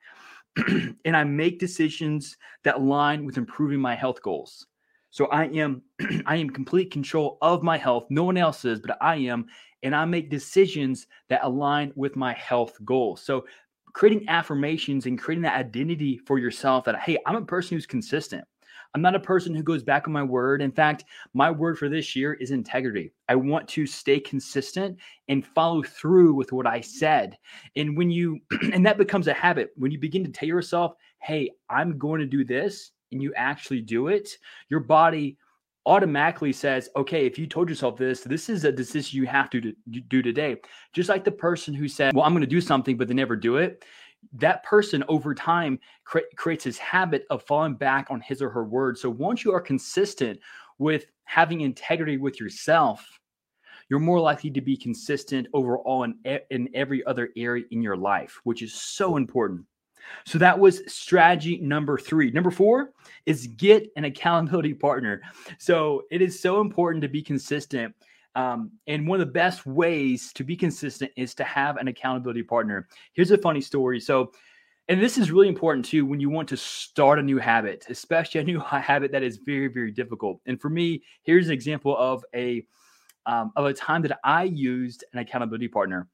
and 0.68 1.18
I 1.18 1.24
make 1.24 1.60
decisions 1.60 2.38
that 2.64 2.76
align 2.76 3.26
with 3.26 3.38
improving 3.38 3.80
my 3.80 3.96
health 3.96 4.22
goals. 4.22 4.68
So 5.10 5.26
I 5.28 5.46
am 5.46 5.82
I 6.26 6.36
am 6.36 6.50
complete 6.50 6.92
control 6.92 7.38
of 7.42 7.64
my 7.64 7.78
health. 7.78 8.06
No 8.10 8.24
one 8.24 8.38
else 8.38 8.66
is, 8.66 8.80
but 8.80 8.98
I 9.02 9.16
am 9.16 9.46
and 9.84 9.96
I 9.96 10.06
make 10.06 10.30
decisions 10.30 11.08
that 11.30 11.44
align 11.44 11.92
with 11.96 12.16
my 12.16 12.34
health 12.34 12.78
goals. 12.86 13.22
So 13.22 13.46
creating 13.94 14.28
affirmations 14.28 15.06
and 15.06 15.20
creating 15.20 15.44
that 15.44 15.58
identity 15.58 16.18
for 16.18 16.40
yourself 16.40 16.86
that, 16.86 17.00
hey, 17.00 17.18
I'm 17.26 17.36
a 17.36 17.42
person 17.42 17.78
who's 17.78 17.86
consistent. 17.86 18.44
I'm 18.96 19.02
not 19.02 19.16
a 19.16 19.20
person 19.20 19.56
who 19.56 19.64
goes 19.64 19.84
back 19.84 20.08
on 20.08 20.14
my 20.14 20.22
word. 20.22 20.62
In 20.62 20.72
fact, 20.72 21.06
my 21.34 21.50
word 21.50 21.80
for 21.80 21.90
this 21.90 22.16
year 22.16 22.34
is 22.36 22.52
integrity. 22.52 23.12
I 23.28 23.36
want 23.36 23.68
to 23.70 23.88
stay 23.88 24.20
consistent 24.20 25.00
and 25.30 25.46
follow 25.46 25.82
through 25.82 26.34
with 26.36 26.52
what 26.52 26.68
I 26.68 26.82
said. 26.82 27.38
And 27.76 27.98
when 27.98 28.12
you, 28.12 28.40
and 28.72 28.86
that 28.86 28.98
becomes 29.00 29.28
a 29.28 29.34
habit, 29.34 29.72
when 29.78 29.92
you 29.92 30.00
begin 30.00 30.24
to 30.26 30.32
tell 30.32 30.48
yourself, 30.48 30.94
hey, 31.20 31.50
I'm 31.70 31.98
going 31.98 32.20
to 32.20 32.28
do 32.28 32.44
this, 32.44 32.92
and 33.12 33.22
you 33.22 33.34
actually 33.36 33.82
do 33.82 34.08
it, 34.08 34.38
your 34.70 34.80
body 34.80 35.38
automatically 35.86 36.54
says, 36.54 36.90
okay, 36.96 37.26
if 37.26 37.38
you 37.38 37.48
told 37.48 37.70
yourself 37.70 37.98
this, 37.98 38.22
this 38.22 38.50
is 38.50 38.64
a 38.64 38.72
decision 38.72 39.18
you 39.18 39.28
have 39.28 39.50
to 39.50 39.74
do 40.08 40.22
today. 40.22 40.56
Just 40.94 41.10
like 41.10 41.24
the 41.24 41.32
person 41.32 41.74
who 41.74 41.88
said, 41.88 42.14
well, 42.14 42.26
I'm 42.26 42.34
going 42.34 42.42
to 42.42 42.48
do 42.48 42.62
something, 42.62 42.98
but 42.98 43.08
they 43.08 43.14
never 43.14 43.36
do 43.36 43.58
it. 43.58 43.84
That 44.34 44.64
person 44.64 45.04
over 45.10 45.36
time 45.36 45.80
cre- 46.06 46.20
creates 46.38 46.64
this 46.64 46.78
habit 46.78 47.26
of 47.30 47.44
falling 47.44 47.76
back 47.76 48.08
on 48.10 48.22
his 48.22 48.42
or 48.42 48.50
her 48.50 48.64
word. 48.64 48.98
So 48.98 49.10
once 49.10 49.44
you 49.44 49.52
are 49.54 49.60
consistent 49.60 50.40
with 50.78 51.06
having 51.26 51.62
integrity 51.62 52.18
with 52.18 52.40
yourself, 52.40 53.06
you're 53.90 54.00
more 54.00 54.22
likely 54.22 54.50
to 54.52 54.62
be 54.62 54.78
consistent 54.78 55.48
overall 55.54 56.04
in, 56.04 56.16
in 56.50 56.70
every 56.74 57.06
other 57.06 57.30
area 57.36 57.66
in 57.72 57.82
your 57.82 57.98
life, 57.98 58.40
which 58.46 58.62
is 58.62 58.74
so 58.74 59.18
important. 59.18 59.66
So 60.26 60.38
that 60.38 60.58
was 60.58 60.82
strategy 60.92 61.60
number 61.60 61.98
three. 61.98 62.32
Number 62.32 62.52
four 62.52 62.92
is 63.26 63.48
get 63.48 63.90
an 63.96 64.06
accountability 64.06 64.74
partner. 64.74 65.22
So 65.58 66.04
it 66.12 66.22
is 66.22 66.40
so 66.40 66.62
important 66.62 67.02
to 67.04 67.08
be 67.08 67.22
consistent. 67.22 67.96
Um, 68.36 68.72
and 68.88 69.08
one 69.08 69.20
of 69.20 69.28
the 69.28 69.32
best 69.32 69.66
ways 69.66 70.34
to 70.34 70.44
be 70.44 70.56
consistent 70.56 71.12
is 71.16 71.36
to 71.36 71.44
have 71.44 71.78
an 71.78 71.88
accountability 71.88 72.44
partner. 72.44 72.88
Here's 73.14 73.32
a 73.32 73.38
funny 73.38 73.62
story. 73.62 74.00
So, 74.00 74.32
and 74.90 75.02
this 75.02 75.18
is 75.18 75.32
really 75.32 75.48
important 75.48 75.86
too 75.86 76.06
when 76.06 76.20
you 76.20 76.30
want 76.30 76.50
to 76.50 76.58
start 76.58 77.20
a 77.20 77.24
new 77.24 77.38
habit, 77.38 77.86
especially 77.90 78.42
a 78.42 78.44
new 78.44 78.60
habit 78.60 79.12
that 79.12 79.24
is 79.24 79.38
very, 79.38 79.68
very 79.68 79.92
difficult. 79.92 80.42
And 80.46 80.60
for 80.60 80.70
me, 80.70 81.04
here's 81.22 81.48
an 81.48 81.54
example 81.54 81.96
of 81.98 82.24
a 82.34 82.66
um, 83.26 83.54
of 83.56 83.66
a 83.66 83.74
time 83.74 84.02
that 84.02 84.20
I 84.26 84.44
used 84.44 85.06
an 85.14 85.20
accountability 85.20 85.70
partner. 85.70 86.10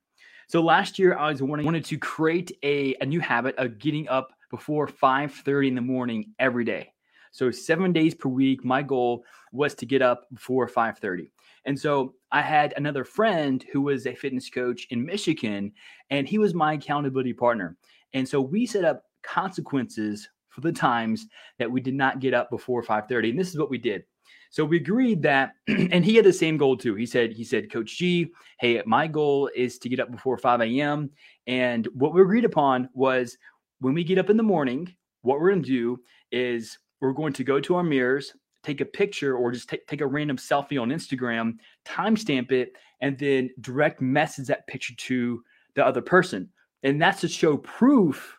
So 0.50 0.64
last 0.64 0.98
year, 0.98 1.16
I 1.16 1.30
was 1.30 1.44
wanting, 1.44 1.64
wanted 1.64 1.86
to 1.86 1.98
create 2.00 2.52
a, 2.64 2.96
a 3.02 3.06
new 3.06 3.20
habit 3.20 3.56
of 3.60 3.78
getting 3.78 4.10
up 4.10 4.34
before 4.50 4.88
5:30 4.88 5.68
in 5.68 5.76
the 5.76 5.82
morning 5.82 6.34
every 6.40 6.66
day. 6.66 6.92
So 7.32 7.52
seven 7.52 7.94
days 7.94 8.16
per 8.16 8.30
week, 8.30 8.66
my 8.66 8.82
goal 8.82 9.24
was 9.52 9.76
to 9.76 9.86
get 9.86 10.02
up 10.02 10.26
before 10.34 10.68
5:30. 10.68 11.30
And 11.66 11.80
so 11.80 12.16
I 12.32 12.42
had 12.42 12.74
another 12.78 13.04
friend 13.04 13.64
who 13.72 13.82
was 13.82 14.08
a 14.08 14.16
fitness 14.16 14.50
coach 14.50 14.88
in 14.90 15.06
Michigan, 15.06 15.72
and 16.10 16.28
he 16.28 16.40
was 16.40 16.56
my 16.56 16.74
accountability 16.74 17.34
partner. 17.34 17.78
And 18.14 18.28
so 18.28 18.42
we 18.42 18.66
set 18.66 18.84
up 18.84 19.04
consequences 19.22 20.28
for 20.48 20.62
the 20.62 20.72
times 20.72 21.28
that 21.60 21.70
we 21.70 21.80
did 21.80 21.94
not 21.94 22.22
get 22.22 22.34
up 22.34 22.50
before 22.50 22.82
5:30. 22.82 23.30
And 23.30 23.40
this 23.40 23.50
is 23.50 23.60
what 23.60 23.70
we 23.70 23.78
did. 23.78 24.04
So 24.50 24.66
we 24.66 24.78
agreed 24.78 25.22
that, 25.24 25.54
and 25.68 26.04
he 26.04 26.16
had 26.16 26.26
the 26.26 26.34
same 26.34 26.58
goal 26.58 26.76
too. 26.76 26.96
He 26.96 27.06
said, 27.06 27.34
he 27.34 27.44
said, 27.44 27.72
Coach 27.72 27.98
G, 27.98 28.32
hey, 28.60 28.82
my 28.86 29.08
goal 29.08 29.50
is 29.56 29.78
to 29.80 29.90
get 29.90 30.00
up 30.00 30.12
before 30.12 30.38
5 30.38 30.62
a.m. 30.62 31.12
And 31.48 31.88
what 31.94 32.14
we 32.14 32.22
agreed 32.22 32.46
upon 32.46 32.90
was 32.94 33.38
when 33.80 33.94
we 33.94 34.04
get 34.04 34.18
up 34.18 34.30
in 34.30 34.38
the 34.38 34.44
morning, 34.44 34.94
what 35.22 35.40
we're 35.40 35.52
going 35.52 35.64
to 35.64 35.70
do 35.70 36.00
is 36.32 36.78
we're 37.02 37.14
going 37.14 37.34
to 37.34 37.44
go 37.44 37.60
to 37.60 37.76
our 37.76 37.84
mirrors, 37.84 38.34
take 38.64 38.82
a 38.82 38.86
picture 38.86 39.38
or 39.38 39.52
just 39.52 39.70
take, 39.70 39.86
take 39.88 40.02
a 40.02 40.08
random 40.08 40.38
selfie 40.38 40.82
on 40.82 40.90
Instagram, 40.90 41.54
timestamp 41.86 42.52
it, 42.52 42.74
and 43.02 43.18
then 43.18 43.50
direct 43.62 44.02
message 44.02 44.48
that 44.48 44.68
picture 44.68 44.96
to 44.96 45.44
the 45.76 45.86
other 45.86 46.02
person. 46.02 46.50
And 46.84 47.02
that's 47.02 47.22
to 47.22 47.28
show 47.28 47.58
proof. 47.58 48.38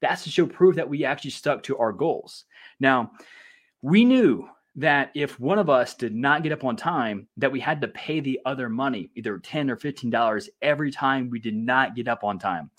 That's 0.00 0.24
to 0.24 0.30
show 0.30 0.46
proof 0.46 0.76
that 0.76 0.88
we 0.88 1.04
actually 1.04 1.30
stuck 1.30 1.62
to 1.64 1.78
our 1.78 1.92
goals. 1.92 2.44
Now, 2.80 3.12
we 3.82 4.04
knew 4.04 4.48
that 4.76 5.10
if 5.14 5.38
one 5.38 5.58
of 5.58 5.68
us 5.68 5.94
did 5.94 6.14
not 6.14 6.42
get 6.42 6.52
up 6.52 6.64
on 6.64 6.76
time, 6.76 7.28
that 7.36 7.52
we 7.52 7.60
had 7.60 7.80
to 7.80 7.88
pay 7.88 8.20
the 8.20 8.40
other 8.46 8.68
money, 8.68 9.10
either 9.14 9.38
10 9.38 9.70
or 9.70 9.76
$15 9.76 10.48
every 10.62 10.90
time 10.90 11.28
we 11.28 11.38
did 11.38 11.54
not 11.54 11.94
get 11.94 12.08
up 12.08 12.24
on 12.24 12.38
time. 12.38 12.70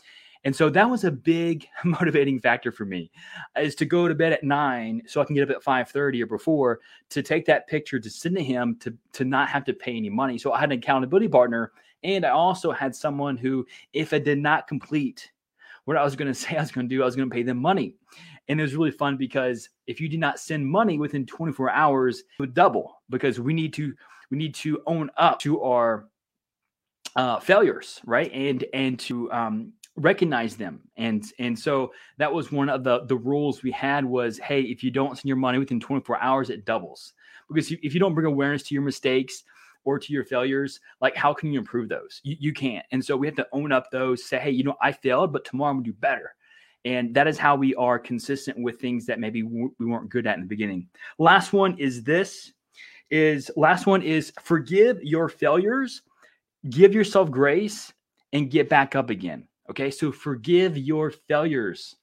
And 0.46 0.56
so 0.56 0.70
that 0.70 0.90
was 0.90 1.04
a 1.04 1.12
big 1.12 1.68
motivating 1.84 2.40
factor 2.40 2.72
for 2.72 2.86
me 2.86 3.12
is 3.58 3.76
to 3.76 3.86
go 3.86 4.08
to 4.08 4.16
bed 4.16 4.34
at 4.34 4.44
nine 4.44 5.02
so 5.08 5.22
I 5.22 5.26
can 5.26 5.36
get 5.36 5.50
up 5.50 5.56
at 5.56 5.64
5:30 5.64 6.22
or 6.22 6.26
before 6.26 6.80
to 7.10 7.22
take 7.22 7.46
that 7.46 7.68
picture 7.68 8.00
to 8.00 8.10
send 8.10 8.36
to 8.36 8.44
him 8.44 8.78
to, 8.82 8.94
to 9.14 9.26
not 9.26 9.50
have 9.50 9.64
to 9.66 9.74
pay 9.74 9.96
any 9.96 10.10
money. 10.10 10.38
So 10.38 10.52
I 10.52 10.60
had 10.60 10.72
an 10.72 10.80
accountability 10.80 11.30
partner 11.30 11.72
and 12.04 12.26
I 12.26 12.32
also 12.32 12.72
had 12.72 12.96
someone 12.96 13.38
who, 13.38 13.66
if 13.94 14.14
I 14.14 14.20
did 14.20 14.40
not 14.40 14.68
complete 14.68 15.32
what 15.86 15.98
I 15.98 16.04
was 16.04 16.16
going 16.16 16.28
to 16.34 16.34
say 16.34 16.58
I 16.58 16.62
was 16.62 16.72
going 16.72 16.90
to 16.90 16.96
do, 16.96 17.02
I 17.02 17.06
was 17.06 17.16
going 17.16 17.30
to 17.30 17.34
pay 17.34 17.44
them 17.44 17.58
money. 17.58 17.96
And 18.48 18.60
it 18.60 18.64
was 18.64 18.76
really 18.76 18.92
fun 18.92 19.18
because 19.18 19.70
if 19.88 20.02
you 20.02 20.10
did 20.10 20.20
not 20.20 20.40
send 20.40 20.68
money 20.68 20.98
within 20.98 21.26
24 21.26 21.70
hours, 21.70 22.20
it 22.20 22.40
would 22.40 22.54
double 22.54 23.02
because 23.10 23.40
we 23.40 23.54
need 23.54 23.74
to 23.74 23.94
we 24.30 24.38
need 24.38 24.56
to 24.56 24.82
own 24.86 25.10
up 25.18 25.40
to 25.40 25.62
our 25.62 26.08
uh, 27.16 27.40
failures, 27.40 28.02
right? 28.06 28.32
And 28.34 28.66
and 28.74 29.00
to 29.00 29.32
um, 29.32 29.74
recognize 29.96 30.56
them. 30.56 30.82
And 30.98 31.24
and 31.40 31.58
so 31.58 31.94
that 32.18 32.34
was 32.34 32.52
one 32.52 32.70
of 32.70 32.84
the 32.84 33.06
the 33.06 33.16
rules 33.16 33.64
we 33.64 33.72
had 33.72 34.04
was, 34.04 34.38
hey, 34.40 34.62
if 34.62 34.84
you 34.84 34.92
don't 34.92 35.16
send 35.16 35.26
your 35.26 35.38
money 35.38 35.60
within 35.60 35.80
24 35.80 36.20
hours, 36.20 36.50
it 36.50 36.66
doubles. 36.66 37.14
Because 37.48 37.72
if 37.72 37.94
you 37.94 38.00
don't 38.00 38.16
bring 38.16 38.26
awareness 38.26 38.64
to 38.64 38.74
your 38.74 38.84
mistakes, 38.84 39.44
or 39.86 40.00
to 40.00 40.14
your 40.14 40.24
failures, 40.24 40.80
like 41.02 41.16
how 41.16 41.34
can 41.34 41.52
you 41.52 41.60
improve 41.60 41.90
those? 41.90 42.22
You, 42.24 42.36
you 42.40 42.54
can't. 42.54 42.86
And 42.92 43.04
so 43.04 43.18
we 43.18 43.28
have 43.28 43.36
to 43.36 43.48
own 43.52 43.72
up 43.72 43.92
those, 43.92 44.24
say, 44.24 44.40
hey, 44.40 44.52
you 44.52 44.64
know, 44.64 44.76
I 44.82 44.92
failed, 44.92 45.34
but 45.34 45.46
tomorrow 45.46 45.72
I'm 45.72 45.78
gonna 45.78 45.86
do 45.86 45.94
better. 45.94 46.36
And 46.86 47.14
that 47.16 47.28
is 47.28 47.38
how 47.38 47.56
we 47.56 47.74
are 47.76 47.98
consistent 47.98 48.62
with 48.62 48.80
things 48.80 49.06
that 49.06 49.20
maybe 49.20 49.44
we 49.44 49.70
weren't 49.80 50.10
good 50.10 50.28
at 50.28 50.36
in 50.36 50.42
the 50.42 50.48
beginning. 50.48 50.88
Last 51.18 51.54
one 51.54 51.78
is 51.78 52.04
this 52.04 52.52
is 53.10 53.50
last 53.56 53.86
one 53.86 54.02
is 54.02 54.34
forgive 54.42 55.02
your 55.04 55.30
failures, 55.30 56.02
give 56.70 56.94
yourself 56.94 57.32
grace 57.32 57.94
and 58.34 58.52
get 58.52 58.68
back 58.68 58.96
up 58.96 59.10
again. 59.10 59.48
Okay? 59.70 59.92
So 59.92 60.12
forgive 60.12 60.78
your 60.78 61.12
failures. 61.12 61.96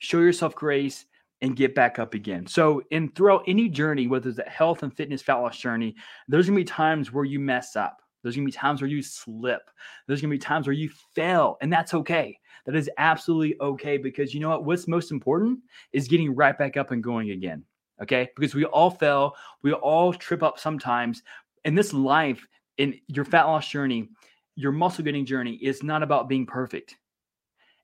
Show 0.00 0.20
yourself 0.20 0.54
grace 0.54 1.06
and 1.42 1.56
get 1.56 1.74
back 1.74 1.98
up 1.98 2.14
again. 2.14 2.46
So, 2.46 2.82
in 2.90 3.10
throughout 3.12 3.44
any 3.46 3.68
journey, 3.68 4.06
whether 4.06 4.28
it's 4.28 4.38
a 4.38 4.42
health 4.42 4.82
and 4.82 4.94
fitness 4.94 5.22
fat 5.22 5.36
loss 5.36 5.58
journey, 5.58 5.96
there's 6.28 6.46
gonna 6.46 6.56
be 6.56 6.64
times 6.64 7.12
where 7.12 7.24
you 7.24 7.38
mess 7.38 7.76
up. 7.76 8.02
There's 8.22 8.36
gonna 8.36 8.46
be 8.46 8.52
times 8.52 8.80
where 8.80 8.90
you 8.90 9.02
slip. 9.02 9.70
There's 10.06 10.20
gonna 10.20 10.30
be 10.30 10.38
times 10.38 10.66
where 10.66 10.74
you 10.74 10.90
fail, 11.14 11.56
and 11.60 11.72
that's 11.72 11.94
okay. 11.94 12.38
That 12.66 12.76
is 12.76 12.90
absolutely 12.98 13.56
okay 13.60 13.96
because 13.96 14.34
you 14.34 14.40
know 14.40 14.50
what? 14.50 14.64
What's 14.64 14.86
most 14.86 15.10
important 15.10 15.60
is 15.92 16.08
getting 16.08 16.34
right 16.34 16.56
back 16.56 16.76
up 16.76 16.90
and 16.90 17.02
going 17.02 17.30
again. 17.30 17.64
Okay. 18.02 18.28
Because 18.36 18.54
we 18.54 18.64
all 18.64 18.90
fail, 18.90 19.34
we 19.62 19.72
all 19.72 20.12
trip 20.12 20.42
up 20.42 20.58
sometimes. 20.58 21.22
In 21.64 21.74
this 21.74 21.92
life, 21.92 22.46
in 22.78 22.98
your 23.08 23.24
fat 23.24 23.44
loss 23.44 23.68
journey, 23.68 24.08
your 24.56 24.72
muscle 24.72 25.04
getting 25.04 25.26
journey 25.26 25.54
is 25.56 25.82
not 25.82 26.02
about 26.02 26.28
being 26.28 26.46
perfect, 26.46 26.96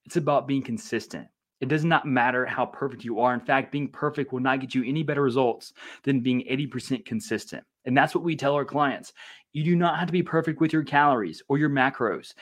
it's 0.05 0.16
about 0.16 0.46
being 0.46 0.62
consistent. 0.62 1.27
It 1.61 1.68
does 1.68 1.85
not 1.85 2.07
matter 2.07 2.44
how 2.44 2.66
perfect 2.66 3.03
you 3.03 3.18
are. 3.20 3.33
In 3.33 3.40
fact, 3.40 3.72
being 3.72 3.88
perfect 3.88 4.31
will 4.31 4.40
not 4.40 4.61
get 4.61 4.75
you 4.75 4.85
any 4.85 5.03
better 5.03 5.22
results 5.22 5.72
than 6.03 6.20
being 6.20 6.40
80% 6.42 7.07
consistent. 7.07 7.64
And 7.87 7.96
that's 7.96 8.14
what 8.14 8.25
we 8.25 8.37
tell 8.37 8.55
our 8.55 8.64
clients. 8.64 9.12
You 9.53 9.64
do 9.64 9.77
not 9.77 9.99
have 9.99 10.09
to 10.09 10.12
be 10.12 10.22
perfect 10.22 10.61
with 10.61 10.72
your 10.72 10.85
calories 10.85 11.42
or 11.49 11.57
your 11.57 11.70
macros 11.70 12.35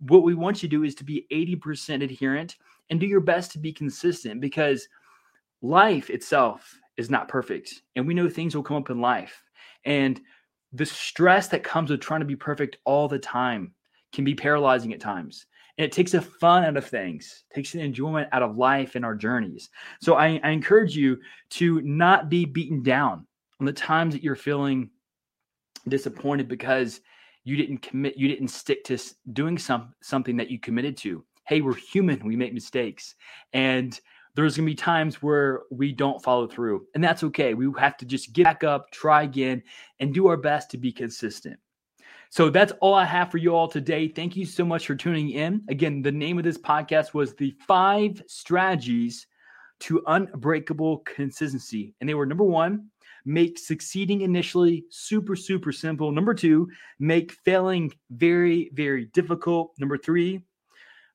what 0.00 0.22
we 0.22 0.34
want 0.34 0.62
you 0.62 0.68
to 0.68 0.76
do 0.76 0.84
is 0.84 0.94
to 0.96 1.04
be 1.04 1.26
80% 1.30 2.02
adherent 2.02 2.56
and 2.90 3.00
do 3.00 3.06
your 3.06 3.20
best 3.20 3.52
to 3.52 3.58
be 3.58 3.72
consistent 3.72 4.40
because 4.40 4.88
life 5.60 6.10
itself 6.10 6.78
is 6.96 7.10
not 7.10 7.28
perfect. 7.28 7.82
And 7.96 8.06
we 8.06 8.14
know 8.14 8.28
things 8.28 8.54
will 8.54 8.62
come 8.62 8.76
up 8.76 8.90
in 8.90 9.00
life. 9.00 9.42
And 9.84 10.20
the 10.72 10.86
stress 10.86 11.48
that 11.48 11.64
comes 11.64 11.90
with 11.90 12.00
trying 12.00 12.20
to 12.20 12.26
be 12.26 12.36
perfect 12.36 12.78
all 12.84 13.08
the 13.08 13.18
time 13.18 13.72
can 14.12 14.24
be 14.24 14.34
paralyzing 14.34 14.92
at 14.92 15.00
times. 15.00 15.46
And 15.76 15.84
it 15.84 15.92
takes 15.92 16.12
the 16.12 16.20
fun 16.20 16.64
out 16.64 16.76
of 16.76 16.86
things, 16.86 17.44
takes 17.54 17.72
the 17.72 17.80
enjoyment 17.80 18.28
out 18.32 18.42
of 18.42 18.56
life 18.56 18.96
and 18.96 19.04
our 19.04 19.14
journeys. 19.14 19.70
So 20.00 20.14
I, 20.14 20.40
I 20.42 20.50
encourage 20.50 20.96
you 20.96 21.18
to 21.50 21.80
not 21.82 22.28
be 22.28 22.44
beaten 22.44 22.82
down 22.82 23.27
on 23.60 23.66
the 23.66 23.72
times 23.72 24.14
that 24.14 24.22
you're 24.22 24.36
feeling 24.36 24.90
disappointed 25.88 26.48
because 26.48 27.00
you 27.44 27.56
didn't 27.56 27.78
commit 27.78 28.16
you 28.16 28.28
didn't 28.28 28.48
stick 28.48 28.84
to 28.84 28.98
doing 29.32 29.58
some 29.58 29.94
something 30.02 30.36
that 30.36 30.50
you 30.50 30.58
committed 30.58 30.96
to. 30.98 31.24
Hey 31.46 31.60
we're 31.60 31.74
human 31.74 32.24
we 32.24 32.36
make 32.36 32.52
mistakes 32.52 33.14
and 33.52 33.98
there's 34.34 34.56
going 34.56 34.66
to 34.66 34.70
be 34.70 34.76
times 34.76 35.22
where 35.22 35.62
we 35.70 35.90
don't 35.90 36.22
follow 36.22 36.46
through 36.46 36.86
and 36.94 37.02
that's 37.02 37.24
okay. 37.24 37.54
We 37.54 37.72
have 37.78 37.96
to 37.98 38.06
just 38.06 38.32
get 38.32 38.44
back 38.44 38.64
up 38.64 38.90
try 38.90 39.22
again 39.22 39.62
and 40.00 40.12
do 40.12 40.28
our 40.28 40.36
best 40.36 40.70
to 40.72 40.78
be 40.78 40.92
consistent. 40.92 41.58
So 42.30 42.50
that's 42.50 42.72
all 42.80 42.92
i 42.92 43.04
have 43.04 43.30
for 43.30 43.38
you 43.38 43.54
all 43.54 43.68
today. 43.68 44.08
Thank 44.08 44.36
you 44.36 44.44
so 44.44 44.64
much 44.64 44.86
for 44.86 44.94
tuning 44.94 45.30
in. 45.30 45.62
Again 45.68 46.02
the 46.02 46.12
name 46.12 46.38
of 46.38 46.44
this 46.44 46.58
podcast 46.58 47.14
was 47.14 47.34
the 47.34 47.56
five 47.66 48.22
strategies 48.26 49.26
to 49.80 50.02
unbreakable 50.06 50.98
consistency 50.98 51.94
and 52.00 52.08
they 52.08 52.14
were 52.14 52.26
number 52.26 52.44
one 52.44 52.90
make 53.28 53.58
succeeding 53.58 54.22
initially 54.22 54.86
super, 54.88 55.36
super 55.36 55.70
simple. 55.70 56.10
Number 56.10 56.32
two, 56.32 56.66
make 56.98 57.32
failing 57.44 57.92
very, 58.10 58.70
very 58.72 59.04
difficult. 59.06 59.74
Number 59.78 59.98
three, 59.98 60.40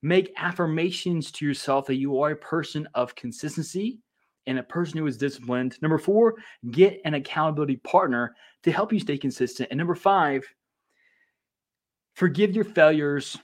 make 0.03 0.31
affirmations 0.37 1.31
to 1.31 1.45
yourself 1.45 1.87
that 1.87 1.95
you 1.95 2.21
are 2.21 2.31
a 2.31 2.35
person 2.35 2.87
of 2.93 3.15
consistency 3.15 3.99
and 4.45 4.59
a 4.59 4.63
person 4.63 4.99
who 4.99 5.07
is 5.07 5.17
disciplined. 5.17 5.81
Number 5.81 5.97
four, 5.97 6.35
get 6.69 7.01
an 7.03 7.15
accountability 7.15 7.77
partner 7.77 8.35
to 8.61 8.71
help 8.71 8.93
you 8.93 8.99
stay 8.99 9.17
consistent. 9.17 9.69
And 9.71 9.79
number 9.79 9.95
five, 9.95 10.43
forgive 12.13 12.55
your 12.55 12.65
failures, 12.65 13.39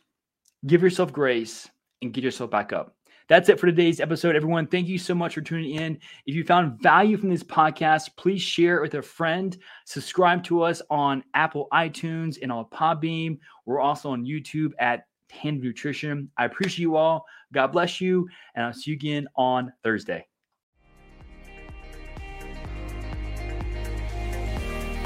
give 0.67 0.83
yourself 0.83 1.11
grace, 1.11 1.67
and 2.03 2.13
get 2.13 2.23
yourself 2.23 2.51
back 2.51 2.71
up. 2.71 2.95
That's 3.29 3.47
it 3.47 3.59
for 3.59 3.67
today's 3.67 3.99
episode, 3.99 4.35
everyone. 4.35 4.65
Thank 4.65 4.87
you 4.87 4.97
so 4.97 5.13
much 5.13 5.35
for 5.35 5.41
tuning 5.41 5.75
in. 5.75 5.99
If 6.25 6.33
you 6.33 6.43
found 6.43 6.81
value 6.81 7.15
from 7.15 7.29
this 7.29 7.43
podcast, 7.43 8.09
please 8.17 8.41
share 8.41 8.77
it 8.77 8.81
with 8.81 8.95
a 8.95 9.03
friend. 9.03 9.55
Subscribe 9.85 10.43
to 10.45 10.63
us 10.63 10.81
on 10.89 11.23
Apple 11.35 11.67
iTunes 11.71 12.39
and 12.41 12.51
on 12.51 12.65
Podbean. 12.65 13.37
We're 13.67 13.81
also 13.81 14.09
on 14.09 14.25
YouTube 14.25 14.71
at 14.79 15.05
Tandem 15.29 15.63
Nutrition. 15.63 16.31
I 16.39 16.45
appreciate 16.45 16.81
you 16.81 16.95
all. 16.95 17.23
God 17.53 17.67
bless 17.67 18.01
you, 18.01 18.27
and 18.55 18.65
I'll 18.65 18.73
see 18.73 18.89
you 18.89 18.95
again 18.95 19.27
on 19.35 19.73
Thursday. 19.83 20.28